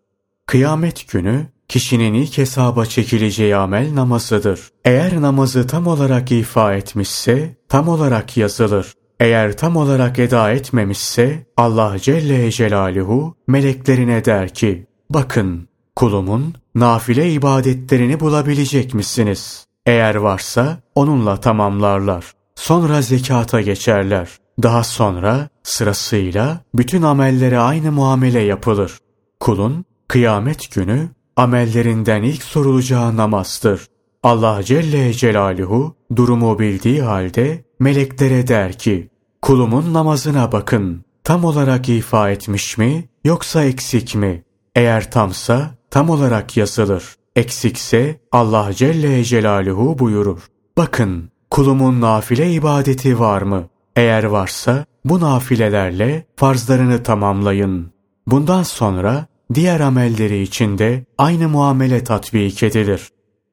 Kıyamet 0.46 1.12
günü 1.12 1.46
kişinin 1.68 2.14
ilk 2.14 2.38
hesaba 2.38 2.86
çekileceği 2.86 3.56
amel 3.56 3.96
namazıdır. 3.96 4.60
Eğer 4.86 5.22
namazı 5.22 5.68
tam 5.68 5.88
olarak 5.88 6.32
ifa 6.32 6.74
etmişse 6.74 7.58
tam 7.70 7.88
olarak 7.88 8.38
yazılır. 8.38 8.94
Eğer 9.20 9.58
tam 9.58 9.76
olarak 9.76 10.20
eda 10.20 10.52
etmemişse 10.52 11.46
Allah 11.58 12.00
Celle 12.00 12.52
Celaluhu 12.52 13.36
meleklerine 13.48 14.26
der 14.26 14.54
ki 14.54 14.88
bakın 15.10 15.68
kulumun 15.96 16.54
nafile 16.76 17.32
ibadetlerini 17.32 18.20
bulabilecek 18.20 18.94
misiniz? 18.94 19.66
Eğer 19.86 20.16
varsa 20.16 20.82
onunla 20.96 21.40
tamamlarlar. 21.40 22.39
Sonra 22.60 23.02
zekata 23.02 23.62
geçerler. 23.62 24.30
Daha 24.64 24.84
sonra 24.84 25.50
sırasıyla 25.64 26.62
bütün 26.74 27.02
amellere 27.02 27.60
aynı 27.60 27.92
muamele 27.92 28.40
yapılır. 28.40 28.98
Kulun 29.40 29.86
kıyamet 30.08 30.72
günü 30.72 31.10
amellerinden 31.36 32.24
ilk 32.24 32.44
sorulacağı 32.44 33.18
namazdır. 33.18 33.88
Allah 34.24 34.64
Celle 34.64 35.14
Celaluhu 35.14 35.96
durumu 36.16 36.60
bildiği 36.60 37.02
halde 37.02 37.66
meleklere 37.80 38.48
der 38.48 38.74
ki, 38.74 39.10
kulumun 39.42 39.94
namazına 39.94 40.52
bakın, 40.52 41.06
tam 41.24 41.44
olarak 41.44 41.90
ifa 41.90 42.30
etmiş 42.30 42.78
mi 42.78 43.10
yoksa 43.24 43.64
eksik 43.64 44.16
mi? 44.16 44.44
Eğer 44.76 45.12
tamsa 45.12 45.72
tam 45.92 46.10
olarak 46.10 46.58
yazılır. 46.58 47.16
Eksikse 47.36 48.20
Allah 48.32 48.74
Celle 48.74 49.24
Celaluhu 49.24 50.00
buyurur. 50.00 50.40
Bakın 50.78 51.30
kulumun 51.50 52.02
nafile 52.02 52.52
ibadeti 52.52 53.20
var 53.20 53.42
mı? 53.42 53.68
Eğer 53.96 54.24
varsa 54.24 54.86
bu 55.06 55.20
nafilelerle 55.20 56.26
farzlarını 56.36 57.04
tamamlayın. 57.04 57.92
Bundan 58.28 58.64
sonra 58.64 59.26
diğer 59.54 59.80
amelleri 59.80 60.42
içinde 60.42 61.06
aynı 61.18 61.50
muamele 61.50 62.04
tatbik 62.04 62.64
edilir. 62.64 63.10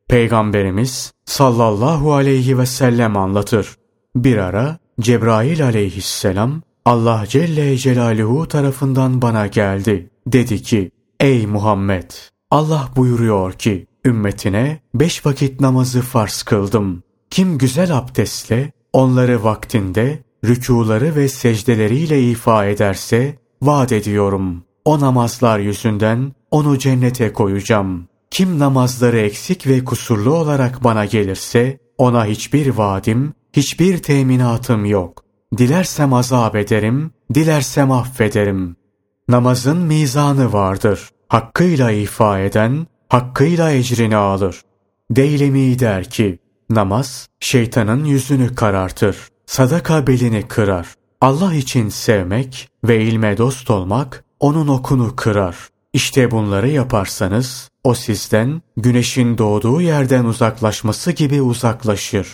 Peygamberimiz 0.09 1.13
sallallahu 1.25 2.15
aleyhi 2.15 2.59
ve 2.59 2.67
sellem 2.67 3.17
anlatır. 3.17 3.77
Bir 4.17 4.37
ara 4.37 4.79
Cebrail 5.01 5.65
aleyhisselam 5.65 6.63
Allah 6.85 7.25
Celle 7.29 7.77
Celaluhu 7.77 8.49
tarafından 8.49 9.23
bana 9.23 9.47
geldi. 9.47 10.11
Dedi 10.27 10.63
ki, 10.63 10.91
ey 11.21 11.47
Muhammed! 11.47 12.11
Allah 12.51 12.89
buyuruyor 12.97 13.53
ki, 13.53 13.87
ümmetine 14.05 14.81
beş 14.95 15.27
vakit 15.27 15.61
namazı 15.61 16.01
farz 16.01 16.43
kıldım. 16.43 17.03
Kim 17.37 17.59
güzel 17.59 17.97
abdestle 17.97 18.73
onları 18.93 19.45
vaktinde 19.45 20.23
rükuları 20.45 21.17
ve 21.17 21.29
secdeleriyle 21.29 22.23
ifa 22.23 22.67
ederse 22.67 23.39
vaat 23.63 23.93
ediyorum. 23.93 24.65
O 24.85 25.01
namazlar 25.01 25.59
yüzünden 25.59 26.33
onu 26.51 26.79
cennete 26.79 27.33
koyacağım. 27.33 28.09
Kim 28.31 28.59
namazları 28.59 29.19
eksik 29.19 29.67
ve 29.67 29.85
kusurlu 29.85 30.35
olarak 30.35 30.85
bana 30.85 31.05
gelirse 31.05 31.79
ona 31.99 32.27
hiçbir 32.27 32.69
vaadim, 32.69 33.35
hiçbir 33.53 33.99
teminatım 33.99 34.85
yok. 34.85 35.25
Dilersem 35.59 36.13
azap 36.13 36.57
ederim, 36.57 37.11
dilersem 37.35 37.91
affederim. 37.91 38.77
Namazın 39.29 39.79
mizanı 39.79 40.53
vardır. 40.53 41.11
Hakkıyla 41.29 41.91
ifa 41.91 42.41
eden, 42.41 42.87
hakkıyla 43.09 43.71
ecrini 43.71 44.17
alır. 44.17 44.63
Deylemi 45.11 45.79
der 45.79 46.11
ki, 46.11 46.39
namaz 46.71 47.29
şeytanın 47.41 48.05
yüzünü 48.05 48.55
karartır. 48.55 49.17
Sadaka 49.47 50.07
belini 50.07 50.49
kırar. 50.49 50.95
Allah 51.21 51.55
için 51.55 51.89
sevmek 51.89 52.69
ve 52.85 53.03
ilme 53.03 53.39
dost 53.39 53.71
olmak 53.71 54.25
onun 54.41 54.69
okunu 54.69 55.17
kırar. 55.17 55.57
İşte 55.93 56.31
bunları 56.31 56.69
yaparsanız 56.69 57.71
o 57.85 57.95
sizden 57.95 58.63
güneşin 58.77 59.39
doğduğu 59.39 59.81
yerden 59.81 60.25
uzaklaşması 60.25 61.13
gibi 61.13 61.43
uzaklaşır. 61.43 62.29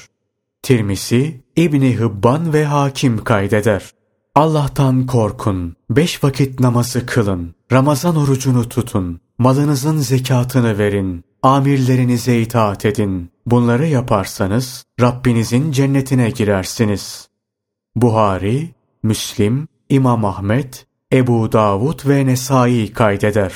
Tirmisi, 0.62 1.40
İbni 1.56 1.96
Hıbban 1.96 2.52
ve 2.52 2.64
Hakim 2.64 3.24
kaydeder. 3.24 3.90
Allah'tan 4.34 5.06
korkun, 5.06 5.76
beş 5.90 6.24
vakit 6.24 6.60
namazı 6.60 7.06
kılın, 7.06 7.54
Ramazan 7.72 8.16
orucunu 8.16 8.68
tutun, 8.68 9.20
malınızın 9.38 9.98
zekatını 9.98 10.78
verin, 10.78 11.24
amirlerinize 11.42 12.40
itaat 12.40 12.84
edin. 12.84 13.31
Bunları 13.46 13.86
yaparsanız 13.86 14.84
Rabbinizin 15.00 15.72
cennetine 15.72 16.30
girersiniz. 16.30 17.28
Buhari, 17.96 18.70
Müslim, 19.02 19.68
İmam 19.88 20.24
Ahmet, 20.24 20.86
Ebu 21.12 21.52
Davud 21.52 22.08
ve 22.08 22.26
Nesai 22.26 22.92
kaydeder. 22.92 23.52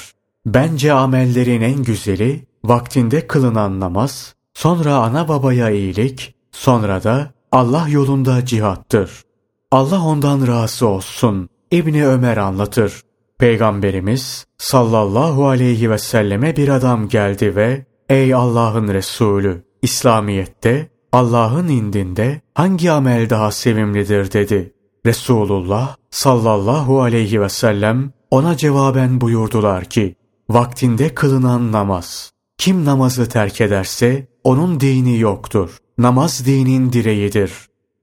Bence 0.47 0.93
amellerin 0.93 1.61
en 1.61 1.83
güzeli 1.83 2.47
vaktinde 2.65 3.27
kılınan 3.27 3.81
namaz, 3.81 4.35
sonra 4.55 4.95
ana 4.95 5.29
babaya 5.29 5.71
iyilik, 5.71 6.35
sonra 6.53 7.05
da 7.05 7.31
Allah 7.53 7.87
yolunda 7.89 8.45
cihattır. 8.45 9.23
Allah 9.71 10.01
ondan 10.01 10.47
razı 10.47 10.87
olsun. 10.87 11.49
İbni 11.71 12.07
Ömer 12.07 12.37
anlatır. 12.37 13.01
Peygamberimiz 13.39 14.47
sallallahu 14.59 15.49
aleyhi 15.49 15.91
ve 15.91 15.99
selleme 15.99 16.57
bir 16.57 16.69
adam 16.69 17.09
geldi 17.09 17.57
ve 17.57 17.87
Ey 18.09 18.35
Allah'ın 18.35 18.89
Resulü! 18.89 19.66
İslamiyet'te 19.83 20.89
Allah'ın 21.13 21.69
indinde 21.69 22.41
hangi 22.55 22.91
amel 22.91 23.31
daha 23.31 23.51
sevimlidir 23.51 24.33
dedi. 24.33 24.73
Resulullah 25.07 25.97
sallallahu 26.11 27.03
aleyhi 27.03 27.41
ve 27.41 27.49
sellem 27.49 28.13
ona 28.31 28.57
cevaben 28.57 29.21
buyurdular 29.21 29.85
ki, 29.85 30.15
vaktinde 30.51 31.15
kılınan 31.15 31.73
namaz. 31.73 32.33
Kim 32.59 32.85
namazı 32.85 33.29
terk 33.29 33.61
ederse 33.61 34.29
onun 34.45 34.81
dini 34.81 35.19
yoktur. 35.19 35.79
Namaz 35.99 36.47
dinin 36.47 36.93
direğidir. 36.93 37.53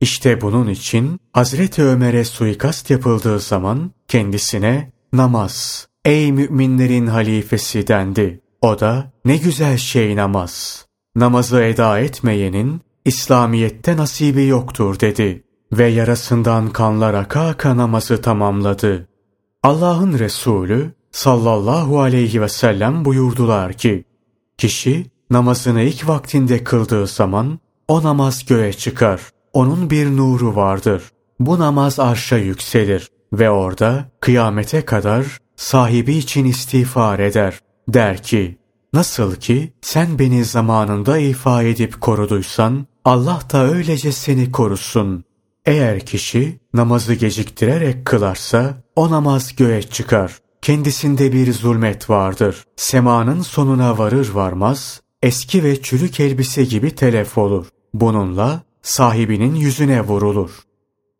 İşte 0.01 0.41
bunun 0.41 0.67
için 0.67 1.19
Hazreti 1.33 1.83
Ömer'e 1.83 2.25
suikast 2.25 2.89
yapıldığı 2.89 3.39
zaman 3.39 3.91
kendisine 4.07 4.91
namaz, 5.13 5.87
ey 6.05 6.31
müminlerin 6.31 7.07
halifesi 7.07 7.87
dendi. 7.87 8.41
O 8.61 8.79
da 8.79 9.11
ne 9.25 9.37
güzel 9.37 9.77
şey 9.77 10.15
namaz. 10.15 10.85
Namazı 11.15 11.61
eda 11.61 11.99
etmeyenin 11.99 12.81
İslamiyet'te 13.05 13.97
nasibi 13.97 14.45
yoktur 14.45 14.99
dedi 14.99 15.43
ve 15.71 15.87
yarasından 15.87 16.69
kanlar 16.69 17.13
aka 17.13 17.47
aka 17.47 17.77
namazı 17.77 18.21
tamamladı. 18.21 19.07
Allah'ın 19.63 20.19
Resulü 20.19 20.91
sallallahu 21.11 22.01
aleyhi 22.01 22.41
ve 22.41 22.49
sellem 22.49 23.05
buyurdular 23.05 23.73
ki, 23.73 24.05
kişi 24.57 25.05
namazını 25.29 25.81
ilk 25.81 26.07
vaktinde 26.07 26.63
kıldığı 26.63 27.07
zaman 27.07 27.59
o 27.87 28.03
namaz 28.03 28.45
göğe 28.45 28.73
çıkar. 28.73 29.21
Onun 29.53 29.89
bir 29.89 30.17
nuru 30.17 30.55
vardır. 30.55 31.03
Bu 31.39 31.59
namaz 31.59 31.99
arşa 31.99 32.37
yükselir 32.37 33.09
ve 33.33 33.49
orada 33.49 34.05
kıyamete 34.19 34.85
kadar 34.85 35.25
sahibi 35.55 36.13
için 36.13 36.45
istiğfar 36.45 37.19
eder. 37.19 37.59
Der 37.87 38.23
ki, 38.23 38.57
nasıl 38.93 39.35
ki 39.35 39.73
sen 39.81 40.19
beni 40.19 40.45
zamanında 40.45 41.17
ifa 41.17 41.63
edip 41.63 42.01
koruduysan, 42.01 42.85
Allah 43.05 43.41
da 43.53 43.63
öylece 43.65 44.11
seni 44.11 44.51
korusun. 44.51 45.23
Eğer 45.65 45.99
kişi 45.99 46.59
namazı 46.73 47.13
geciktirerek 47.13 48.05
kılarsa, 48.05 48.83
o 48.95 49.11
namaz 49.11 49.55
göğe 49.55 49.81
çıkar. 49.81 50.37
Kendisinde 50.61 51.33
bir 51.33 51.53
zulmet 51.53 52.09
vardır. 52.09 52.63
Semanın 52.75 53.41
sonuna 53.41 53.97
varır 53.97 54.29
varmaz, 54.29 55.01
eski 55.23 55.63
ve 55.63 55.81
çürük 55.81 56.19
elbise 56.19 56.63
gibi 56.63 56.95
telef 56.95 57.37
olur. 57.37 57.67
Bununla 57.93 58.61
sahibinin 58.81 59.55
yüzüne 59.55 60.01
vurulur. 60.01 60.51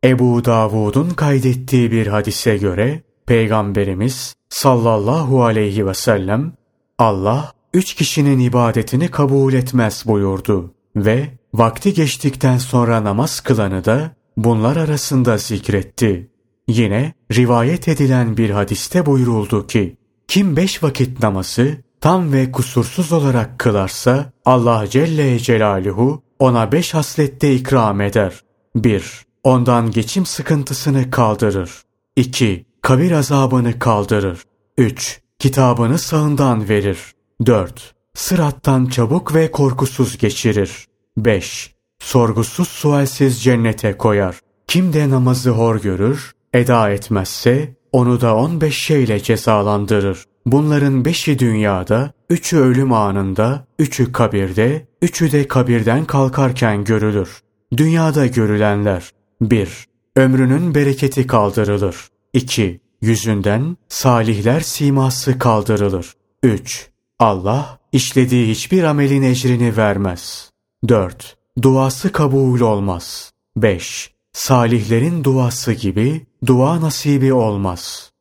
Ebu 0.03 0.45
Davud'un 0.45 1.09
kaydettiği 1.09 1.91
bir 1.91 2.07
hadise 2.07 2.57
göre 2.57 3.03
Peygamberimiz 3.25 4.35
sallallahu 4.49 5.43
aleyhi 5.43 5.87
ve 5.87 5.93
sellem 5.93 6.53
Allah 6.97 7.53
üç 7.73 7.93
kişinin 7.93 8.39
ibadetini 8.39 9.07
kabul 9.07 9.53
etmez 9.53 10.03
buyurdu 10.07 10.73
ve 10.95 11.29
vakti 11.53 11.93
geçtikten 11.93 12.57
sonra 12.57 13.03
namaz 13.03 13.39
kılanı 13.39 13.85
da 13.85 14.15
bunlar 14.37 14.77
arasında 14.77 15.37
zikretti. 15.37 16.29
Yine 16.67 17.13
rivayet 17.31 17.87
edilen 17.87 18.37
bir 18.37 18.49
hadiste 18.49 19.05
buyuruldu 19.05 19.67
ki 19.67 19.97
kim 20.27 20.55
beş 20.55 20.83
vakit 20.83 21.23
namazı 21.23 21.77
tam 22.01 22.33
ve 22.33 22.51
kusursuz 22.51 23.11
olarak 23.11 23.59
kılarsa 23.59 24.31
Allah 24.45 24.87
Celle 24.89 25.39
Celaluhu 25.39 26.23
ona 26.39 26.71
beş 26.71 26.93
haslette 26.93 27.55
ikram 27.55 28.01
eder. 28.01 28.39
1. 28.75 29.25
Ondan 29.43 29.91
geçim 29.91 30.25
sıkıntısını 30.25 31.11
kaldırır. 31.11 31.71
2. 32.15 32.65
Kabir 32.81 33.11
azabını 33.11 33.79
kaldırır. 33.79 34.43
3. 34.77 35.21
Kitabını 35.39 35.99
sağından 35.99 36.69
verir. 36.69 37.12
4. 37.45 37.93
Sırattan 38.13 38.85
çabuk 38.85 39.35
ve 39.35 39.51
korkusuz 39.51 40.17
geçirir. 40.17 40.87
5. 41.17 41.73
Sorgusuz 41.99 42.67
sualsiz 42.67 43.43
cennete 43.43 43.97
koyar. 43.97 44.39
Kim 44.67 44.93
de 44.93 45.09
namazı 45.09 45.49
hor 45.49 45.81
görür, 45.81 46.31
eda 46.53 46.89
etmezse 46.89 47.75
onu 47.91 48.21
da 48.21 48.35
15 48.35 48.77
şeyle 48.77 49.23
cezalandırır. 49.23 50.25
Bunların 50.45 51.05
beşi 51.05 51.39
dünyada, 51.39 52.11
üçü 52.29 52.57
ölüm 52.57 52.93
anında, 52.93 53.67
üçü 53.79 54.11
kabirde, 54.11 54.87
üçü 55.01 55.31
de 55.31 55.47
kabirden 55.47 56.05
kalkarken 56.05 56.83
görülür. 56.83 57.41
Dünyada 57.77 58.27
görülenler 58.27 59.11
1. 59.41 59.87
Ömrünün 60.15 60.75
bereketi 60.75 61.27
kaldırılır. 61.27 62.07
2. 62.33 62.81
Yüzünden 63.01 63.77
salihler 63.87 64.59
siması 64.59 65.39
kaldırılır. 65.39 66.13
3. 66.43 66.92
Allah 67.19 67.79
işlediği 67.91 68.49
hiçbir 68.49 68.83
amelin 68.83 69.21
ecrini 69.21 69.77
vermez. 69.77 70.51
4. 70.87 71.37
Duası 71.61 72.11
kabul 72.11 72.59
olmaz. 72.59 73.31
5. 73.57 74.13
Salihlerin 74.33 75.23
duası 75.23 75.73
gibi 75.73 76.25
dua 76.45 76.81
nasibi 76.81 77.33
olmaz. 77.33 78.11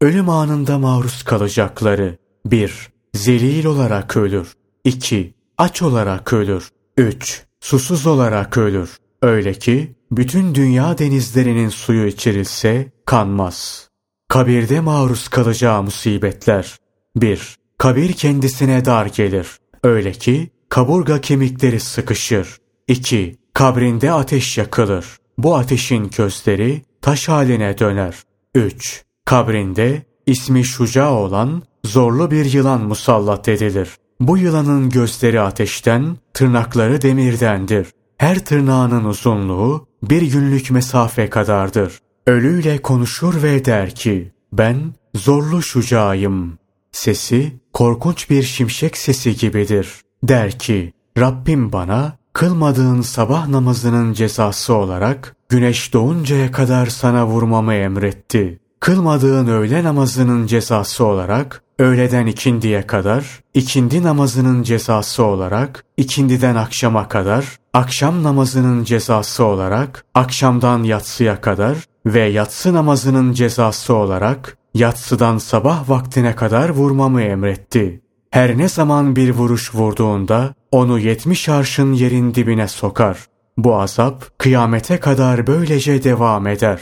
Ölüm 0.00 0.28
anında 0.28 0.78
maruz 0.78 1.22
kalacakları 1.22 2.18
1. 2.46 2.88
Zelil 3.14 3.64
olarak 3.64 4.16
ölür. 4.16 4.56
2. 4.84 5.34
Aç 5.58 5.82
olarak 5.82 6.32
ölür. 6.32 6.68
3. 6.96 7.46
Susuz 7.60 8.06
olarak 8.06 8.58
ölür. 8.58 8.96
Öyle 9.22 9.54
ki 9.54 9.96
bütün 10.10 10.54
dünya 10.54 10.98
denizlerinin 10.98 11.68
suyu 11.68 12.06
içirilse 12.06 12.92
kanmaz. 13.06 13.88
Kabirde 14.28 14.80
maruz 14.80 15.28
kalacağı 15.28 15.82
musibetler. 15.82 16.76
1. 17.16 17.61
Kabir 17.82 18.12
kendisine 18.12 18.84
dar 18.84 19.06
gelir. 19.06 19.46
Öyle 19.84 20.12
ki 20.12 20.50
kaburga 20.68 21.20
kemikleri 21.20 21.80
sıkışır. 21.80 22.56
2. 22.88 23.36
Kabrinde 23.54 24.12
ateş 24.12 24.58
yakılır. 24.58 25.06
Bu 25.38 25.56
ateşin 25.56 26.08
közleri 26.08 26.82
taş 27.00 27.28
haline 27.28 27.78
döner. 27.78 28.14
3. 28.54 29.04
Kabrinde 29.24 30.02
ismi 30.26 30.64
Şuca 30.64 31.10
olan 31.10 31.62
zorlu 31.84 32.30
bir 32.30 32.52
yılan 32.52 32.80
musallat 32.82 33.48
edilir. 33.48 33.88
Bu 34.20 34.38
yılanın 34.38 34.90
gözleri 34.90 35.40
ateşten, 35.40 36.16
tırnakları 36.34 37.02
demirdendir. 37.02 37.86
Her 38.18 38.44
tırnağının 38.44 39.04
uzunluğu 39.04 39.86
bir 40.02 40.22
günlük 40.22 40.70
mesafe 40.70 41.30
kadardır. 41.30 41.98
Ölüyle 42.26 42.82
konuşur 42.82 43.42
ve 43.42 43.64
der 43.64 43.94
ki, 43.94 44.32
ben 44.52 44.94
zorlu 45.14 45.62
şucayım. 45.62 46.61
Sesi 46.92 47.52
korkunç 47.72 48.30
bir 48.30 48.42
şimşek 48.42 48.96
sesi 48.96 49.36
gibidir. 49.36 49.88
Der 50.22 50.58
ki, 50.58 50.92
Rabbim 51.18 51.72
bana 51.72 52.12
kılmadığın 52.32 53.00
sabah 53.00 53.48
namazının 53.48 54.12
cezası 54.12 54.74
olarak 54.74 55.36
güneş 55.48 55.92
doğuncaya 55.92 56.52
kadar 56.52 56.86
sana 56.86 57.26
vurmamı 57.26 57.74
emretti. 57.74 58.58
Kılmadığın 58.80 59.46
öğle 59.46 59.84
namazının 59.84 60.46
cezası 60.46 61.04
olarak 61.04 61.62
öğleden 61.78 62.26
ikindiye 62.26 62.86
kadar, 62.86 63.40
ikindi 63.54 64.02
namazının 64.02 64.62
cezası 64.62 65.24
olarak 65.24 65.84
ikindiden 65.96 66.54
akşama 66.54 67.08
kadar, 67.08 67.44
akşam 67.74 68.22
namazının 68.22 68.84
cezası 68.84 69.44
olarak 69.44 70.04
akşamdan 70.14 70.82
yatsıya 70.82 71.40
kadar 71.40 71.76
ve 72.06 72.20
yatsı 72.20 72.74
namazının 72.74 73.32
cezası 73.32 73.94
olarak 73.94 74.56
yatsıdan 74.74 75.38
sabah 75.38 75.88
vaktine 75.90 76.36
kadar 76.36 76.68
vurmamı 76.68 77.22
emretti. 77.22 78.00
Her 78.30 78.58
ne 78.58 78.68
zaman 78.68 79.16
bir 79.16 79.30
vuruş 79.30 79.74
vurduğunda 79.74 80.54
onu 80.70 80.98
yetmiş 80.98 81.48
arşın 81.48 81.92
yerin 81.92 82.34
dibine 82.34 82.68
sokar. 82.68 83.18
Bu 83.56 83.76
azap 83.76 84.38
kıyamete 84.38 85.00
kadar 85.00 85.46
böylece 85.46 86.04
devam 86.04 86.46
eder. 86.46 86.80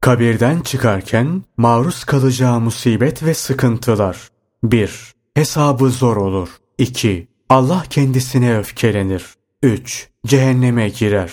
Kabirden 0.00 0.60
çıkarken 0.60 1.42
maruz 1.56 2.04
kalacağı 2.04 2.60
musibet 2.60 3.22
ve 3.22 3.34
sıkıntılar. 3.34 4.28
1. 4.62 5.12
Hesabı 5.34 5.90
zor 5.90 6.16
olur. 6.16 6.48
2. 6.78 7.28
Allah 7.48 7.84
kendisine 7.90 8.58
öfkelenir. 8.58 9.24
3. 9.62 10.08
Cehenneme 10.26 10.88
girer. 10.88 11.30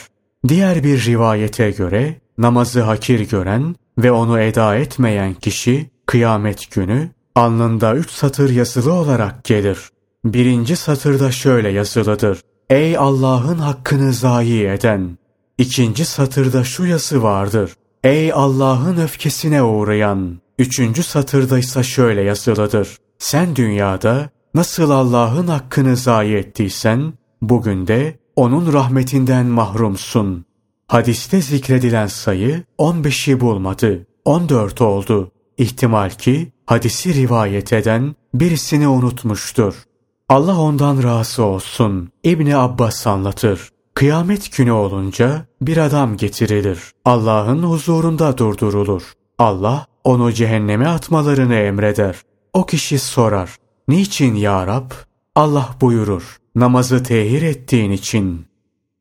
Diğer 0.47 0.83
bir 0.83 1.05
rivayete 1.05 1.71
göre 1.71 2.21
namazı 2.37 2.81
hakir 2.81 3.29
gören 3.29 3.75
ve 3.97 4.11
onu 4.11 4.39
eda 4.39 4.75
etmeyen 4.75 5.33
kişi 5.33 5.89
kıyamet 6.05 6.71
günü 6.71 7.09
alnında 7.35 7.95
üç 7.95 8.11
satır 8.11 8.49
yazılı 8.49 8.93
olarak 8.93 9.43
gelir. 9.43 9.79
Birinci 10.25 10.75
satırda 10.75 11.31
şöyle 11.31 11.69
yazılıdır. 11.69 12.41
Ey 12.69 12.97
Allah'ın 12.97 13.57
hakkını 13.57 14.13
zayi 14.13 14.67
eden! 14.67 15.17
İkinci 15.57 16.05
satırda 16.05 16.63
şu 16.63 16.85
yazı 16.85 17.23
vardır. 17.23 17.75
Ey 18.03 18.33
Allah'ın 18.33 18.97
öfkesine 18.97 19.63
uğrayan! 19.63 20.39
Üçüncü 20.59 21.03
satırda 21.03 21.59
ise 21.59 21.83
şöyle 21.83 22.21
yazılıdır. 22.21 22.97
Sen 23.17 23.55
dünyada 23.55 24.29
nasıl 24.53 24.89
Allah'ın 24.89 25.47
hakkını 25.47 25.95
zayi 25.95 26.35
ettiysen, 26.35 27.13
bugün 27.41 27.87
de 27.87 28.19
onun 28.35 28.73
rahmetinden 28.73 29.45
mahrumsun. 29.45 30.45
Hadiste 30.87 31.41
zikredilen 31.41 32.07
sayı 32.07 32.63
15'i 32.79 33.39
bulmadı. 33.39 34.07
14 34.25 34.81
oldu. 34.81 35.31
İhtimal 35.57 36.09
ki 36.09 36.51
hadisi 36.65 37.13
rivayet 37.13 37.73
eden 37.73 38.15
birisini 38.33 38.87
unutmuştur. 38.87 39.83
Allah 40.29 40.59
ondan 40.59 41.03
razı 41.03 41.43
olsun. 41.43 42.09
İbni 42.23 42.57
Abbas 42.57 43.07
anlatır. 43.07 43.69
Kıyamet 43.93 44.57
günü 44.57 44.71
olunca 44.71 45.45
bir 45.61 45.77
adam 45.77 46.17
getirilir. 46.17 46.79
Allah'ın 47.05 47.63
huzurunda 47.63 48.37
durdurulur. 48.37 49.13
Allah 49.39 49.85
onu 50.03 50.33
cehenneme 50.33 50.87
atmalarını 50.87 51.55
emreder. 51.55 52.15
O 52.53 52.65
kişi 52.65 52.99
sorar. 52.99 53.55
Niçin 53.87 54.35
ya 54.35 54.67
Rab? 54.67 54.91
Allah 55.35 55.69
buyurur. 55.81 56.37
Namazı 56.55 57.03
tehir 57.03 57.41
ettiğin 57.41 57.91
için. 57.91 58.45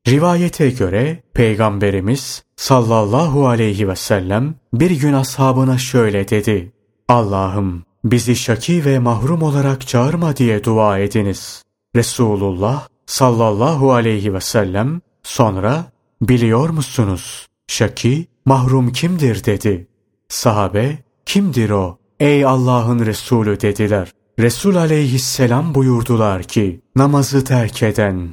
Rivayete 0.09 0.71
göre 0.71 1.23
Peygamberimiz 1.35 2.43
sallallahu 2.57 3.49
aleyhi 3.49 3.89
ve 3.89 3.97
sellem 3.97 4.55
bir 4.73 4.91
gün 4.91 5.13
ashabına 5.13 5.79
şöyle 5.79 6.29
dedi. 6.29 6.73
Allah'ım 7.09 7.83
bizi 8.05 8.37
şaki 8.37 8.85
ve 8.85 8.99
mahrum 8.99 9.43
olarak 9.43 9.87
çağırma 9.87 10.37
diye 10.37 10.65
dua 10.65 10.99
ediniz. 10.99 11.63
Resulullah 11.97 12.89
sallallahu 13.07 13.93
aleyhi 13.93 14.35
ve 14.35 14.41
sellem 14.41 15.01
sonra 15.23 15.85
biliyor 16.23 16.69
musunuz 16.69 17.47
şaki 17.67 18.27
mahrum 18.45 18.93
kimdir 18.93 19.45
dedi. 19.45 19.89
Sahabe 20.29 20.99
kimdir 21.27 21.71
o 21.71 21.99
ey 22.21 22.45
Allah'ın 22.45 23.07
Resulü 23.07 23.61
dediler. 23.61 24.11
Resul 24.39 24.77
aleyhisselam 24.77 25.75
buyurdular 25.75 26.43
ki 26.43 26.81
namazı 26.97 27.45
terk 27.45 27.83
eden 27.83 28.29